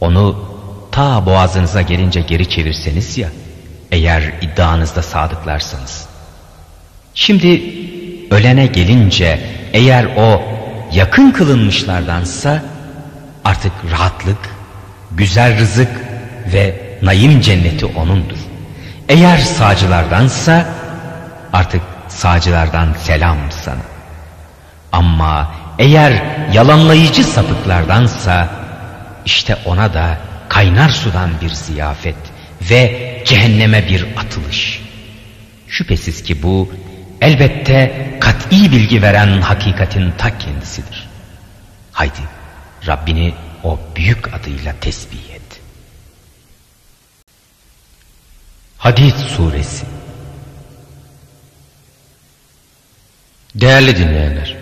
onu 0.00 0.48
ta 0.92 1.26
boğazınıza 1.26 1.82
gelince 1.82 2.20
geri 2.20 2.48
çevirseniz 2.48 3.18
ya, 3.18 3.28
eğer 3.92 4.22
iddianızda 4.40 5.02
sadıklarsanız. 5.02 6.06
Şimdi 7.14 7.62
ölene 8.30 8.66
gelince 8.66 9.40
eğer 9.72 10.04
o 10.16 10.42
yakın 10.92 11.30
kılınmışlardansa 11.30 12.62
artık 13.44 13.72
rahatlık, 13.90 14.38
güzel 15.10 15.58
rızık 15.58 15.90
ve 16.52 16.80
nayim 17.02 17.40
cenneti 17.40 17.86
O'nundur. 17.86 18.38
Eğer 19.08 19.38
sağcılardansa 19.38 20.66
artık 21.52 21.82
sağcılardan 22.08 22.94
selam 22.98 23.38
sana. 23.64 23.82
Ama 24.92 25.54
eğer 25.78 26.22
yalanlayıcı 26.52 27.24
sapıklardansa 27.24 28.48
işte 29.24 29.56
ona 29.64 29.94
da 29.94 30.18
kaynar 30.48 30.88
sudan 30.88 31.30
bir 31.40 31.50
ziyafet 31.50 32.31
ve 32.70 33.22
cehenneme 33.26 33.88
bir 33.88 34.06
atılış. 34.16 34.82
Şüphesiz 35.68 36.22
ki 36.22 36.42
bu 36.42 36.72
elbette 37.20 38.08
kat'i 38.20 38.72
bilgi 38.72 39.02
veren 39.02 39.40
hakikatin 39.40 40.10
ta 40.18 40.38
kendisidir. 40.38 41.08
Haydi 41.92 42.20
Rabbini 42.86 43.34
o 43.64 43.78
büyük 43.96 44.34
adıyla 44.34 44.74
tesbih 44.80 45.30
et. 45.34 45.60
Hadid 48.78 49.14
Suresi 49.14 49.86
Değerli 53.54 53.96
dinleyenler, 53.96 54.56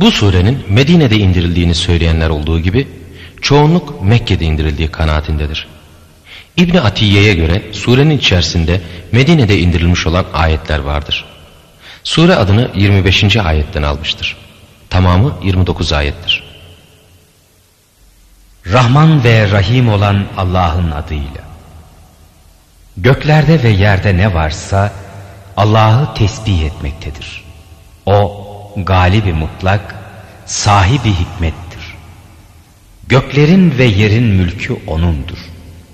bu 0.00 0.10
surenin 0.10 0.64
Medine'de 0.68 1.16
indirildiğini 1.16 1.74
söyleyenler 1.74 2.30
olduğu 2.30 2.60
gibi 2.60 2.88
çoğunluk 3.40 4.02
Mekke'de 4.02 4.44
indirildiği 4.44 4.90
kanaatindedir. 4.90 5.77
İbni 6.58 6.80
Atiye'ye 6.80 7.34
göre 7.34 7.62
surenin 7.72 8.18
içerisinde 8.18 8.80
Medine'de 9.12 9.58
indirilmiş 9.58 10.06
olan 10.06 10.26
ayetler 10.32 10.78
vardır. 10.78 11.24
Sure 12.04 12.34
adını 12.34 12.70
25. 12.74 13.36
ayetten 13.36 13.82
almıştır. 13.82 14.36
Tamamı 14.90 15.34
29 15.42 15.92
ayettir. 15.92 16.44
Rahman 18.66 19.24
ve 19.24 19.50
Rahim 19.50 19.88
olan 19.88 20.26
Allah'ın 20.36 20.90
adıyla. 20.90 21.48
Göklerde 22.96 23.62
ve 23.62 23.68
yerde 23.68 24.16
ne 24.16 24.34
varsa 24.34 24.92
Allah'ı 25.56 26.14
tesbih 26.14 26.62
etmektedir. 26.62 27.44
O 28.06 28.46
galibi 28.76 29.32
mutlak, 29.32 29.94
sahibi 30.46 31.12
hikmettir. 31.12 31.94
Göklerin 33.08 33.78
ve 33.78 33.84
yerin 33.84 34.24
mülkü 34.24 34.76
O'nundur. 34.86 35.47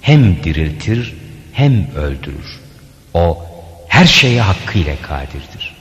Hem 0.05 0.45
diriltir 0.45 1.15
hem 1.53 1.91
öldürür. 1.97 2.61
O 3.15 3.39
her 3.89 4.07
şeye 4.07 4.43
hakkıyla 4.43 4.97
kadirdir. 5.03 5.75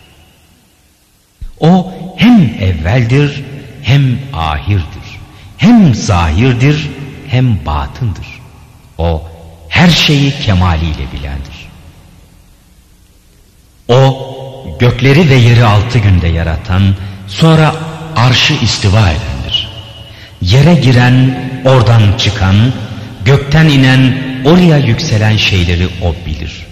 O 1.60 1.94
hem 2.18 2.42
evveldir 2.42 3.44
hem 3.82 4.20
ahirdir. 4.34 5.20
Hem 5.58 5.96
zahirdir 5.96 6.90
hem 7.28 7.66
batındır. 7.66 8.28
O 8.98 9.24
her 9.70 9.90
şeyi 9.90 10.40
kemaliyle 10.40 11.12
bilendir. 11.14 11.70
O 13.88 14.28
gökleri 14.80 15.30
ve 15.30 15.36
yeri 15.36 15.66
altı 15.66 16.00
günde 16.00 16.28
yaratan 16.28 16.96
sonra 17.28 17.76
arşı 18.16 18.54
istiva 18.54 19.10
edendir. 19.10 19.70
Yere 20.42 20.76
giren 20.76 21.50
oradan 21.66 22.18
çıkan 22.18 22.56
gökten 23.26 23.68
inen 23.70 24.18
oraya 24.46 24.78
yükselen 24.78 25.38
şeyleri 25.38 25.88
o 26.02 26.16
bilir. 26.26 26.68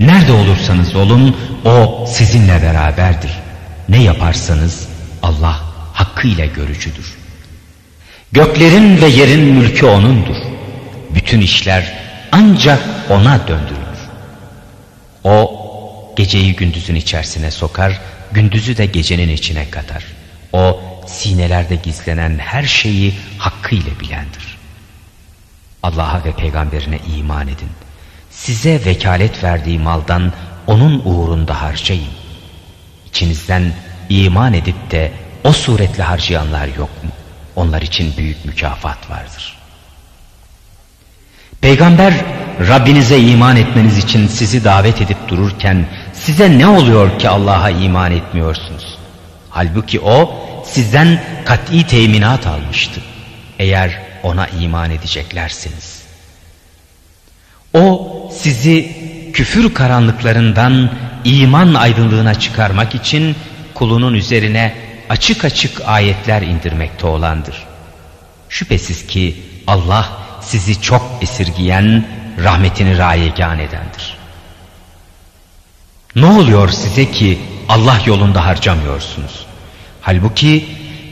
Nerede 0.00 0.32
olursanız 0.32 0.94
olun 0.96 1.36
o 1.64 2.06
sizinle 2.08 2.62
beraberdir. 2.62 3.30
Ne 3.88 4.02
yaparsanız 4.02 4.88
Allah 5.22 5.62
hakkıyla 5.92 6.46
görücüdür. 6.46 7.14
Göklerin 8.32 9.02
ve 9.02 9.06
yerin 9.06 9.40
mülkü 9.40 9.86
O'nundur. 9.86 10.36
Bütün 11.14 11.40
işler 11.40 11.92
ancak 12.32 12.80
O'na 13.10 13.48
döndürülür. 13.48 13.86
O 15.24 15.62
geceyi 16.16 16.56
gündüzün 16.56 16.94
içerisine 16.94 17.50
sokar, 17.50 18.00
gündüzü 18.32 18.76
de 18.76 18.86
gecenin 18.86 19.28
içine 19.28 19.70
katar. 19.70 20.04
O 20.52 20.80
sinelerde 21.06 21.76
gizlenen 21.76 22.38
her 22.38 22.62
şeyi 22.62 23.14
hakkıyla 23.38 24.00
bilendir. 24.00 24.55
Allah'a 25.86 26.24
ve 26.24 26.32
peygamberine 26.32 26.98
iman 27.16 27.48
edin. 27.48 27.70
Size 28.30 28.84
vekalet 28.84 29.44
verdiği 29.44 29.78
maldan 29.78 30.32
onun 30.66 31.02
uğrunda 31.04 31.62
harcayın. 31.62 32.10
İçinizden 33.06 33.72
iman 34.08 34.54
edip 34.54 34.90
de 34.90 35.12
o 35.44 35.52
suretle 35.52 36.02
harcayanlar 36.02 36.66
yok 36.66 37.04
mu? 37.04 37.10
Onlar 37.56 37.82
için 37.82 38.16
büyük 38.16 38.44
mükafat 38.44 39.10
vardır. 39.10 39.56
Peygamber 41.60 42.14
Rabbinize 42.68 43.18
iman 43.18 43.56
etmeniz 43.56 43.98
için 43.98 44.26
sizi 44.26 44.64
davet 44.64 45.00
edip 45.02 45.28
dururken 45.28 45.86
size 46.12 46.58
ne 46.58 46.66
oluyor 46.66 47.18
ki 47.18 47.28
Allah'a 47.28 47.70
iman 47.70 48.12
etmiyorsunuz? 48.12 48.98
Halbuki 49.50 50.00
o 50.00 50.34
sizden 50.64 51.22
kat'i 51.44 51.86
teminat 51.86 52.46
almıştı. 52.46 53.00
Eğer 53.58 54.05
ona 54.26 54.46
iman 54.46 54.90
edeceklersiniz. 54.90 56.02
O 57.74 58.12
sizi 58.32 58.96
küfür 59.32 59.74
karanlıklarından 59.74 60.90
iman 61.24 61.74
aydınlığına 61.74 62.34
çıkarmak 62.34 62.94
için 62.94 63.36
kulunun 63.74 64.14
üzerine 64.14 64.74
açık 65.08 65.44
açık 65.44 65.82
ayetler 65.86 66.42
indirmekte 66.42 67.06
olandır. 67.06 67.66
Şüphesiz 68.48 69.06
ki 69.06 69.36
Allah 69.66 70.08
sizi 70.40 70.82
çok 70.82 71.18
esirgiyen, 71.22 72.06
rahmetini 72.44 72.98
rayegan 72.98 73.58
edendir. 73.58 74.16
Ne 76.16 76.26
oluyor 76.26 76.68
size 76.68 77.10
ki 77.10 77.38
Allah 77.68 77.98
yolunda 78.06 78.46
harcamıyorsunuz? 78.46 79.46
Halbuki 80.00 80.64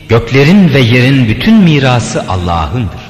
göklerin 0.08 0.74
ve 0.74 0.80
yerin 0.80 1.28
bütün 1.28 1.54
mirası 1.54 2.24
Allah'ındır. 2.28 3.03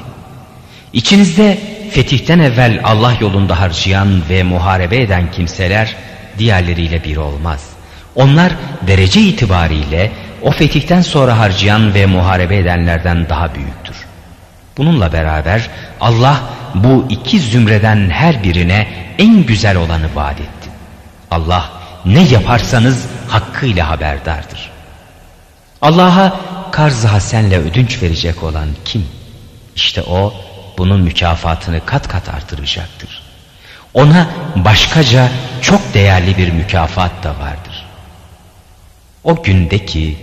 İçinizde 0.95 1.59
fetihten 1.91 2.39
evvel 2.39 2.81
Allah 2.85 3.13
yolunda 3.21 3.61
harcayan 3.61 4.23
ve 4.29 4.43
muharebe 4.43 5.03
eden 5.03 5.31
kimseler 5.31 5.97
diğerleriyle 6.39 7.05
bir 7.05 7.17
olmaz. 7.17 7.69
Onlar 8.15 8.53
derece 8.87 9.21
itibariyle 9.21 10.13
o 10.43 10.51
fetihten 10.51 11.01
sonra 11.01 11.39
harcayan 11.39 11.95
ve 11.95 12.07
muharebe 12.07 12.57
edenlerden 12.57 13.29
daha 13.29 13.55
büyüktür. 13.55 13.97
Bununla 14.77 15.13
beraber 15.13 15.71
Allah 16.01 16.43
bu 16.75 17.07
iki 17.11 17.41
zümreden 17.41 18.11
her 18.11 18.43
birine 18.43 18.89
en 19.19 19.47
güzel 19.47 19.77
olanı 19.77 20.15
vaat 20.15 20.41
etti. 20.41 20.71
Allah 21.31 21.71
ne 22.05 22.23
yaparsanız 22.23 23.07
hakkıyla 23.29 23.89
haberdardır. 23.89 24.71
Allah'a 25.83 26.41
karz 26.73 27.05
hasenle 27.05 27.59
ödünç 27.59 28.03
verecek 28.03 28.43
olan 28.43 28.69
kim? 28.85 29.07
İşte 29.77 30.03
o 30.03 30.35
bunun 30.79 31.01
mükafatını 31.01 31.87
kat 31.87 32.09
kat 32.09 32.29
artıracaktır. 32.29 33.23
Ona 33.95 34.27
başkaca 34.57 35.29
çok 35.63 35.95
değerli 35.95 36.37
bir 36.37 36.53
mükafat 36.53 37.25
da 37.25 37.29
vardır. 37.29 37.87
O 39.25 39.43
gündeki 39.43 40.17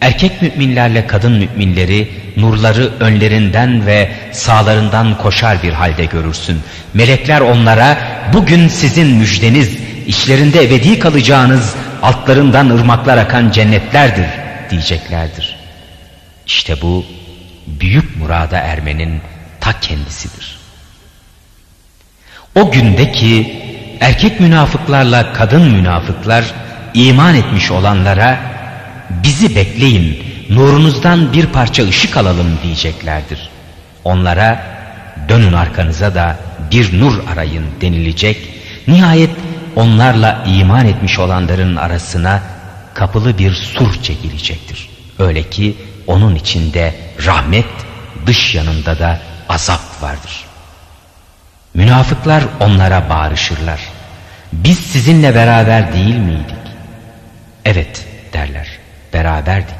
erkek 0.00 0.42
müminlerle 0.42 1.06
kadın 1.06 1.32
müminleri 1.32 2.10
nurları 2.36 2.92
önlerinden 3.00 3.86
ve 3.86 4.12
sağlarından 4.32 5.18
koşar 5.18 5.62
bir 5.62 5.72
halde 5.72 6.04
görürsün. 6.04 6.60
Melekler 6.94 7.40
onlara 7.40 7.98
bugün 8.32 8.68
sizin 8.68 9.06
müjdeniz, 9.06 9.76
işlerinde 10.06 10.64
ebedi 10.64 10.98
kalacağınız 10.98 11.74
altlarından 12.02 12.70
ırmaklar 12.70 13.18
akan 13.18 13.50
cennetlerdir 13.50 14.26
diyeceklerdir. 14.70 15.56
İşte 16.46 16.82
bu 16.82 17.04
büyük 17.66 18.16
murada 18.16 18.58
ermenin 18.58 19.20
ta 19.68 19.80
kendisidir. 19.80 20.58
O 22.54 22.70
gündeki 22.70 23.62
erkek 24.00 24.40
münafıklarla 24.40 25.32
kadın 25.32 25.62
münafıklar 25.62 26.44
iman 26.94 27.34
etmiş 27.34 27.70
olanlara 27.70 28.40
bizi 29.10 29.56
bekleyin 29.56 30.22
nurunuzdan 30.50 31.32
bir 31.32 31.46
parça 31.46 31.88
ışık 31.88 32.16
alalım 32.16 32.58
diyeceklerdir. 32.62 33.48
Onlara 34.04 34.62
dönün 35.28 35.52
arkanıza 35.52 36.14
da 36.14 36.36
bir 36.70 37.00
nur 37.00 37.28
arayın 37.32 37.66
denilecek. 37.80 38.48
Nihayet 38.86 39.30
onlarla 39.76 40.44
iman 40.46 40.86
etmiş 40.86 41.18
olanların 41.18 41.76
arasına 41.76 42.42
kapılı 42.94 43.38
bir 43.38 43.52
sur 43.52 44.02
çekilecektir. 44.02 44.88
Öyle 45.18 45.42
ki 45.42 45.76
onun 46.06 46.34
içinde 46.34 46.94
rahmet, 47.26 47.66
dış 48.26 48.54
yanında 48.54 48.98
da 48.98 49.20
azap 49.48 50.02
vardır. 50.02 50.44
Münafıklar 51.74 52.44
onlara 52.60 53.08
bağırışırlar. 53.08 53.80
Biz 54.52 54.78
sizinle 54.78 55.34
beraber 55.34 55.92
değil 55.92 56.16
miydik? 56.16 56.56
Evet 57.64 58.06
derler, 58.32 58.68
beraberdik. 59.12 59.76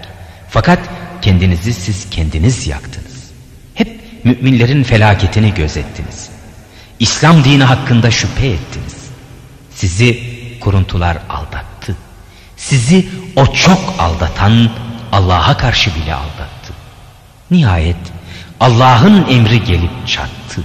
Fakat 0.51 0.79
kendinizi 1.23 1.75
siz 1.75 2.11
kendiniz 2.11 2.67
yaktınız. 2.67 3.31
Hep 3.75 4.01
müminlerin 4.25 4.83
felaketini 4.83 5.55
gözettiniz. 5.55 6.29
İslam 6.99 7.45
dini 7.45 7.65
hakkında 7.65 8.11
şüphe 8.11 8.47
ettiniz. 8.47 8.97
Sizi 9.75 10.21
kuruntular 10.61 11.19
aldattı. 11.29 11.97
Sizi 12.57 13.09
o 13.37 13.47
çok 13.47 13.95
aldatan 13.99 14.71
Allah'a 15.13 15.57
karşı 15.57 15.95
bile 15.95 16.15
aldattı. 16.15 16.73
Nihayet 17.51 17.97
Allah'ın 18.61 19.27
emri 19.31 19.65
gelip 19.65 20.07
çattı. 20.07 20.63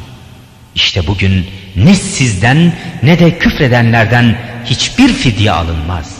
İşte 0.76 1.08
bugün 1.08 1.48
ne 1.76 1.96
sizden 1.96 2.74
ne 3.04 3.20
de 3.20 3.38
küfredenlerden 3.38 4.38
hiçbir 4.66 5.14
fidye 5.14 5.52
alınmaz. 5.52 6.16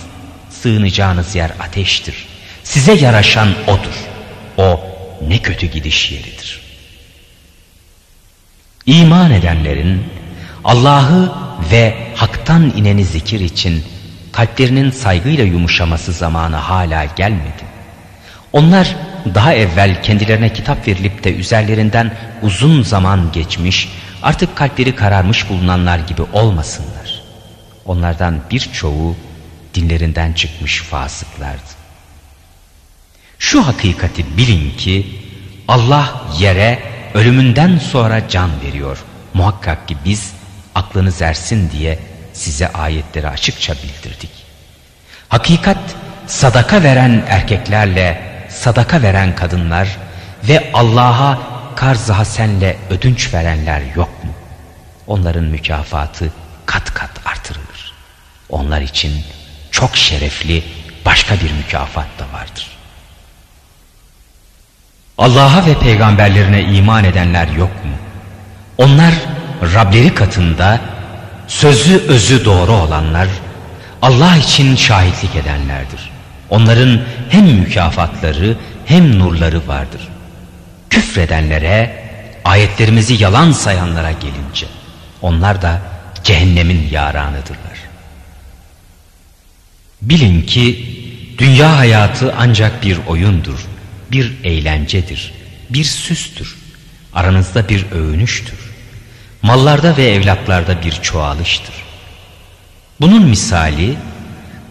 Sığınacağınız 0.50 1.36
yer 1.36 1.52
ateştir. 1.60 2.26
Size 2.64 2.94
yaraşan 2.94 3.50
odur. 3.68 3.96
O 4.58 4.82
ne 5.28 5.38
kötü 5.38 5.68
gidiş 5.68 6.12
yeridir. 6.12 6.60
İman 8.86 9.32
edenlerin 9.32 10.04
Allah'ı 10.64 11.32
ve 11.72 11.96
haktan 12.16 12.74
ineni 12.76 13.06
zikir 13.06 13.40
için 13.40 13.84
kalplerinin 14.32 14.92
saygıyla 14.92 15.44
yumuşaması 15.44 16.12
zamanı 16.12 16.56
hala 16.56 17.06
gelmedi. 17.06 17.64
Onlar 18.54 18.96
daha 19.36 19.54
evvel 19.54 20.04
kendilerine 20.04 20.54
kitap 20.54 20.88
verilip 20.88 21.24
de 21.24 21.36
üzerlerinden 21.36 22.18
uzun 22.42 22.84
zaman 22.84 23.32
geçmiş, 23.32 23.90
artık 24.24 24.56
kalpleri 24.56 24.96
kararmış 24.96 25.50
bulunanlar 25.50 26.00
gibi 26.00 26.22
olmasınlar. 26.22 27.22
Onlardan 27.86 28.42
birçoğu 28.52 29.16
dinlerinden 29.74 30.34
çıkmış 30.34 30.82
fasıklardı. 30.82 31.84
Şu 33.40 33.68
hakikati 33.68 34.38
bilin 34.38 34.78
ki 34.78 35.20
Allah 35.68 36.22
yere 36.40 36.80
ölümünden 37.14 37.78
sonra 37.78 38.28
can 38.30 38.50
veriyor. 38.66 38.98
Muhakkak 39.34 39.88
ki 39.88 39.98
biz 40.06 40.34
aklınız 40.76 41.22
ersin 41.22 41.72
diye 41.72 42.00
size 42.34 42.68
ayetleri 42.68 43.28
açıkça 43.28 43.74
bildirdik. 43.74 44.30
Hakikat 45.30 45.78
sadaka 46.28 46.84
veren 46.84 47.24
erkeklerle 47.28 48.33
sadaka 48.64 49.02
veren 49.02 49.36
kadınlar 49.36 49.88
ve 50.44 50.72
Allah'a 50.74 51.40
karz-ı 51.76 52.14
hasenle 52.14 52.78
ödünç 52.90 53.34
verenler 53.34 53.82
yok 53.96 54.24
mu? 54.24 54.32
Onların 55.08 55.44
mükafatı 55.44 56.32
kat 56.66 56.94
kat 56.94 57.10
artırılır. 57.26 57.94
Onlar 58.50 58.82
için 58.82 59.24
çok 59.72 59.98
şerefli 59.98 60.64
başka 61.06 61.36
bir 61.36 61.52
mükafat 61.52 62.06
da 62.20 62.38
vardır. 62.38 62.68
Allah'a 65.18 65.66
ve 65.66 65.80
peygamberlerine 65.80 66.62
iman 66.62 67.04
edenler 67.04 67.48
yok 67.48 67.86
mu? 67.86 67.96
Onlar 68.78 69.14
Rableri 69.74 70.16
katında 70.16 70.80
sözü 71.48 71.98
özü 72.08 72.46
doğru 72.46 72.72
olanlar, 72.72 73.28
Allah 74.02 74.38
için 74.38 74.76
şahitlik 74.76 75.36
edenlerdir. 75.36 76.13
Onların 76.54 77.02
hem 77.30 77.46
mükafatları 77.46 78.58
hem 78.86 79.20
nurları 79.20 79.68
vardır. 79.68 80.02
Küfredenlere, 80.90 82.04
ayetlerimizi 82.46 83.24
yalan 83.24 83.52
sayanlara 83.52 84.12
gelince, 84.12 84.66
onlar 85.22 85.62
da 85.62 85.82
cehennemin 86.24 86.90
yaranıdırlar. 86.92 87.80
Bilin 90.02 90.42
ki 90.42 90.86
dünya 91.38 91.78
hayatı 91.78 92.34
ancak 92.38 92.84
bir 92.84 92.98
oyundur, 93.08 93.66
bir 94.12 94.34
eğlencedir, 94.44 95.34
bir 95.70 95.84
süstür, 95.84 96.56
aranızda 97.14 97.70
bir 97.70 97.92
övünüştür. 97.92 98.60
Mallarda 99.42 99.98
ve 99.98 100.06
evlatlarda 100.06 100.82
bir 100.82 100.92
çoğalıştır. 100.92 101.76
Bunun 103.02 103.24
misali 103.24 103.96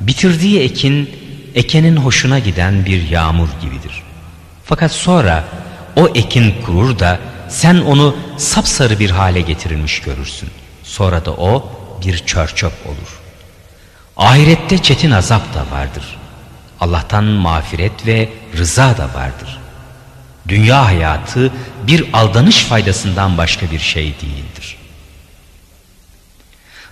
bitirdiği 0.00 0.60
ekin 0.60 1.21
ekenin 1.54 1.96
hoşuna 1.96 2.38
giden 2.38 2.86
bir 2.86 3.08
yağmur 3.08 3.48
gibidir. 3.60 4.02
Fakat 4.64 4.92
sonra 4.92 5.44
o 5.96 6.08
ekin 6.08 6.54
kurur 6.66 6.98
da 6.98 7.18
sen 7.48 7.74
onu 7.76 8.16
sapsarı 8.36 8.98
bir 8.98 9.10
hale 9.10 9.40
getirilmiş 9.40 10.00
görürsün. 10.00 10.48
Sonra 10.82 11.24
da 11.24 11.30
o 11.32 11.72
bir 12.06 12.18
çörçöp 12.18 12.72
olur. 12.86 13.20
Ahirette 14.16 14.78
çetin 14.78 15.10
azap 15.10 15.54
da 15.54 15.76
vardır. 15.76 16.04
Allah'tan 16.80 17.24
mağfiret 17.24 18.06
ve 18.06 18.28
rıza 18.58 18.96
da 18.98 19.04
vardır. 19.14 19.58
Dünya 20.48 20.84
hayatı 20.84 21.52
bir 21.86 22.04
aldanış 22.12 22.64
faydasından 22.64 23.38
başka 23.38 23.70
bir 23.70 23.78
şey 23.78 24.04
değildir. 24.04 24.76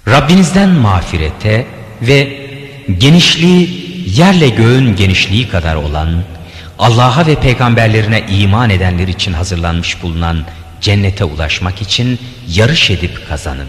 Rabbinizden 0.09 0.69
mağfirete 0.69 1.67
ve 2.03 2.51
genişliği 2.99 3.80
yerle 4.17 4.49
göğün 4.49 4.97
genişliği 4.97 5.49
kadar 5.49 5.75
olan, 5.75 6.23
Allah'a 6.79 7.27
ve 7.27 7.35
peygamberlerine 7.35 8.27
iman 8.29 8.71
edenler 8.71 9.09
için 9.09 9.33
hazırlanmış 9.33 10.03
bulunan 10.03 10.45
cennete 10.81 11.25
ulaşmak 11.25 11.83
için 11.83 12.19
yarış 12.49 12.91
edip 12.91 13.29
kazanın. 13.29 13.69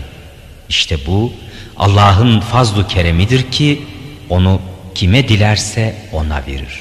İşte 0.69 0.97
bu 1.07 1.33
Allah'ın 1.77 2.39
fazlu 2.39 2.87
keremidir 2.87 3.51
ki 3.51 3.81
onu 4.29 4.61
kime 4.95 5.27
dilerse 5.27 5.95
ona 6.11 6.43
verir. 6.47 6.79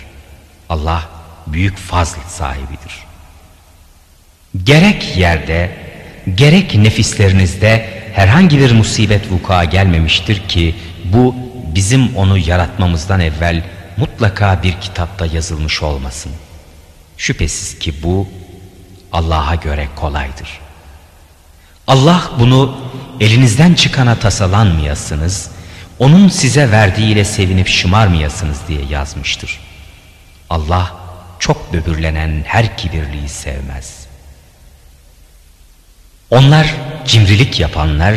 Allah 0.68 1.08
büyük 1.46 1.76
fazl 1.76 2.18
sahibidir. 2.28 2.94
Gerek 4.64 5.16
yerde, 5.16 5.76
gerek 6.34 6.74
nefislerinizde 6.74 7.88
herhangi 8.14 8.58
bir 8.58 8.72
musibet 8.72 9.32
vuku'a 9.32 9.64
gelmemiştir 9.64 10.48
ki 10.48 10.74
bu 11.04 11.34
bizim 11.74 12.16
onu 12.16 12.38
yaratmamızdan 12.38 13.20
evvel 13.20 13.62
mutlaka 13.96 14.62
bir 14.62 14.80
kitapta 14.80 15.26
yazılmış 15.26 15.82
olmasın. 15.82 16.32
Şüphesiz 17.16 17.78
ki 17.78 18.02
bu 18.02 18.28
Allah'a 19.12 19.54
göre 19.54 19.88
kolaydır. 19.96 20.60
Allah 21.86 22.30
bunu 22.38 22.76
elinizden 23.20 23.74
çıkana 23.74 24.14
tasalanmayasınız, 24.18 25.50
onun 25.98 26.28
size 26.28 26.70
verdiğiyle 26.70 27.24
sevinip 27.24 27.68
şımarmayasınız 27.68 28.58
diye 28.68 28.84
yazmıştır. 28.84 29.60
Allah 30.50 30.92
çok 31.38 31.72
böbürlenen 31.72 32.42
her 32.46 32.76
kibirliği 32.76 33.28
sevmez. 33.28 34.06
Onlar 36.30 36.74
cimrilik 37.06 37.60
yapanlar, 37.60 38.14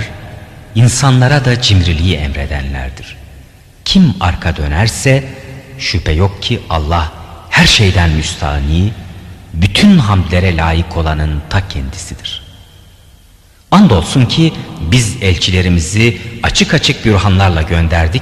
insanlara 0.76 1.46
da 1.46 1.62
cimriliği 1.62 2.16
emredenlerdir. 2.16 3.23
Kim 3.94 4.14
arka 4.20 4.58
dönerse 4.58 5.24
şüphe 5.80 6.12
yok 6.12 6.42
ki 6.42 6.60
Allah 6.70 7.12
her 7.50 7.68
şeyden 7.68 8.10
müstahni, 8.10 8.92
bütün 9.54 9.98
hamdlere 9.98 10.58
layık 10.58 10.98
olanın 10.98 11.42
ta 11.50 11.68
kendisidir. 11.68 12.42
Andolsun 13.72 14.26
ki 14.26 14.54
biz 14.92 15.18
elçilerimizi 15.22 16.18
açık 16.44 16.74
açık 16.74 17.06
bürhanlarla 17.06 17.62
gönderdik 17.62 18.22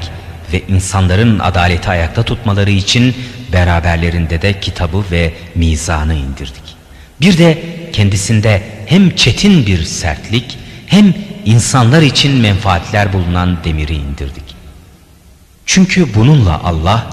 ve 0.54 0.62
insanların 0.68 1.40
adaleti 1.40 1.90
ayakta 1.90 2.24
tutmaları 2.24 2.72
için 2.72 3.16
beraberlerinde 3.54 4.42
de 4.42 4.60
kitabı 4.60 5.04
ve 5.12 5.34
mizanı 5.56 6.14
indirdik. 6.14 6.76
Bir 7.22 7.38
de 7.38 7.64
kendisinde 7.94 8.64
hem 8.86 9.16
çetin 9.16 9.66
bir 9.66 9.84
sertlik 9.84 10.58
hem 10.88 11.14
insanlar 11.46 12.02
için 12.02 12.32
menfaatler 12.38 13.14
bulunan 13.14 13.58
demiri 13.64 13.96
indirdik. 13.96 14.51
Çünkü 15.66 16.16
bununla 16.16 16.64
Allah 16.64 17.10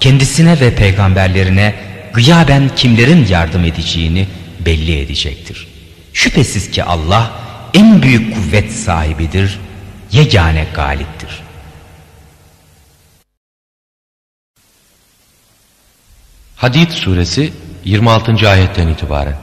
kendisine 0.00 0.60
ve 0.60 0.74
peygamberlerine 0.74 1.74
gıyaben 2.12 2.70
kimlerin 2.76 3.26
yardım 3.26 3.64
edeceğini 3.64 4.28
belli 4.60 5.00
edecektir. 5.00 5.66
Şüphesiz 6.12 6.70
ki 6.70 6.84
Allah 6.84 7.32
en 7.74 8.02
büyük 8.02 8.34
kuvvet 8.34 8.72
sahibidir, 8.72 9.58
yegane 10.12 10.66
galiptir. 10.74 11.46
Hadid 16.56 16.90
suresi 16.90 17.52
26. 17.84 18.50
ayetten 18.50 18.88
itibaren. 18.88 19.36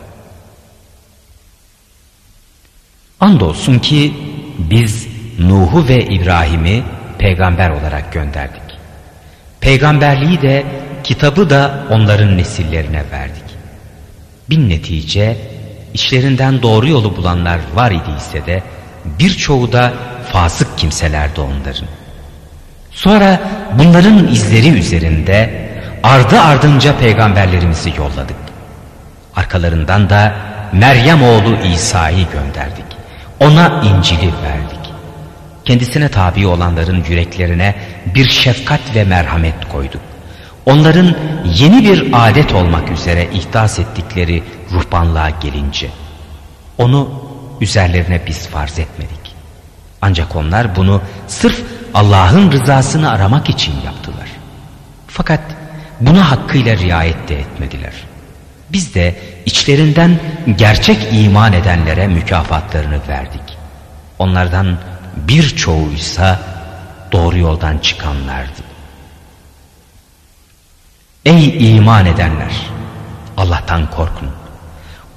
Andolsun 3.19 3.79
ki 3.79 4.13
biz 4.57 5.07
Nuh'u 5.39 5.87
ve 5.87 6.05
İbrahim'i 6.05 6.83
peygamber 7.23 7.69
olarak 7.69 8.13
gönderdik. 8.13 8.61
Peygamberliği 9.61 10.41
de 10.41 10.65
kitabı 11.03 11.49
da 11.49 11.83
onların 11.89 12.37
nesillerine 12.37 13.03
verdik. 13.11 13.43
Bin 14.49 14.69
netice 14.69 15.37
işlerinden 15.93 16.61
doğru 16.61 16.87
yolu 16.87 17.15
bulanlar 17.17 17.59
var 17.75 17.91
idiyse 17.91 18.45
de 18.45 18.63
birçoğu 19.19 19.71
da 19.71 19.93
fasık 20.31 20.77
kimselerdi 20.77 21.41
onların. 21.41 21.87
Sonra 22.91 23.39
bunların 23.79 24.27
izleri 24.27 24.69
üzerinde 24.69 25.69
ardı 26.03 26.41
ardınca 26.41 26.97
peygamberlerimizi 26.97 27.93
yolladık. 27.97 28.37
Arkalarından 29.35 30.09
da 30.09 30.35
Meryem 30.73 31.23
oğlu 31.23 31.57
İsa'yı 31.73 32.25
gönderdik. 32.31 32.85
Ona 33.39 33.81
İncil'i 33.83 34.31
verdik. 34.43 34.82
Kendisine 35.65 36.09
tabi 36.09 36.47
olanların 36.47 37.03
yüreklerine 37.09 37.75
bir 38.15 38.29
şefkat 38.29 38.95
ve 38.95 39.03
merhamet 39.03 39.69
koyduk. 39.69 40.01
Onların 40.65 41.15
yeni 41.45 41.83
bir 41.83 42.09
adet 42.13 42.53
olmak 42.53 42.91
üzere 42.91 43.27
ihdas 43.33 43.79
ettikleri 43.79 44.43
ruhbanlığa 44.71 45.29
gelince 45.29 45.89
onu 46.77 47.09
üzerlerine 47.61 48.21
biz 48.27 48.47
farz 48.47 48.79
etmedik. 48.79 49.35
Ancak 50.01 50.35
onlar 50.35 50.75
bunu 50.75 51.01
sırf 51.27 51.61
Allah'ın 51.93 52.51
rızasını 52.51 53.11
aramak 53.11 53.49
için 53.49 53.73
yaptılar. 53.85 54.27
Fakat 55.07 55.41
buna 56.01 56.31
hakkıyla 56.31 56.77
riayet 56.77 57.29
de 57.29 57.39
etmediler. 57.39 57.93
Biz 58.69 58.95
de 58.95 59.15
içlerinden 59.45 60.19
gerçek 60.57 61.07
iman 61.11 61.53
edenlere 61.53 62.07
mükafatlarını 62.07 62.99
verdik. 63.07 63.41
Onlardan 64.19 64.77
birçoğuysa 65.17 66.39
doğru 67.11 67.37
yoldan 67.37 67.77
çıkanlardı. 67.77 68.61
Ey 71.25 71.75
iman 71.75 72.05
edenler! 72.05 72.53
Allah'tan 73.37 73.89
korkun. 73.91 74.29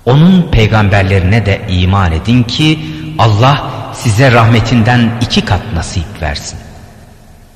Onun 0.04 0.50
peygamberlerine 0.50 1.46
de 1.46 1.66
iman 1.68 2.12
edin 2.12 2.42
ki 2.42 2.80
Allah 3.18 3.70
size 3.94 4.32
rahmetinden 4.32 5.18
iki 5.20 5.44
kat 5.44 5.72
nasip 5.74 6.22
versin. 6.22 6.58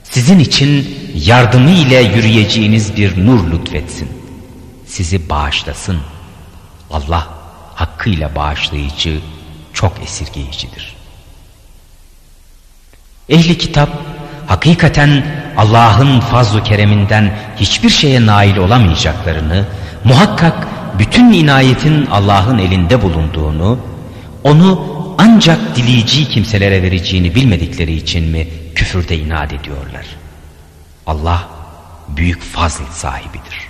Sizin 0.02 0.38
için 0.38 0.98
yardımı 1.14 1.70
ile 1.70 2.00
yürüyeceğiniz 2.00 2.96
bir 2.96 3.26
nur 3.26 3.50
lütfetsin. 3.52 4.08
Sizi 4.86 5.28
bağışlasın. 5.28 6.00
Allah 6.90 7.28
hakkıyla 7.74 8.34
bağışlayıcı, 8.34 9.20
çok 9.72 10.02
esirgeyicidir. 10.02 10.99
Ehli 13.30 13.58
kitap 13.58 13.88
hakikaten 14.46 15.24
Allah'ın 15.56 16.20
fazl-ı 16.20 16.64
kereminden 16.64 17.32
hiçbir 17.56 17.90
şeye 17.90 18.26
nail 18.26 18.56
olamayacaklarını, 18.56 19.66
muhakkak 20.04 20.68
bütün 20.98 21.32
inayetin 21.32 22.06
Allah'ın 22.06 22.58
elinde 22.58 23.02
bulunduğunu, 23.02 23.78
onu 24.44 24.80
ancak 25.18 25.76
dileyeceği 25.76 26.28
kimselere 26.28 26.82
vereceğini 26.82 27.34
bilmedikleri 27.34 27.92
için 27.92 28.28
mi 28.28 28.48
küfürde 28.74 29.18
inat 29.18 29.52
ediyorlar? 29.52 30.06
Allah 31.06 31.48
büyük 32.08 32.42
fazl 32.42 32.82
sahibidir. 32.92 33.69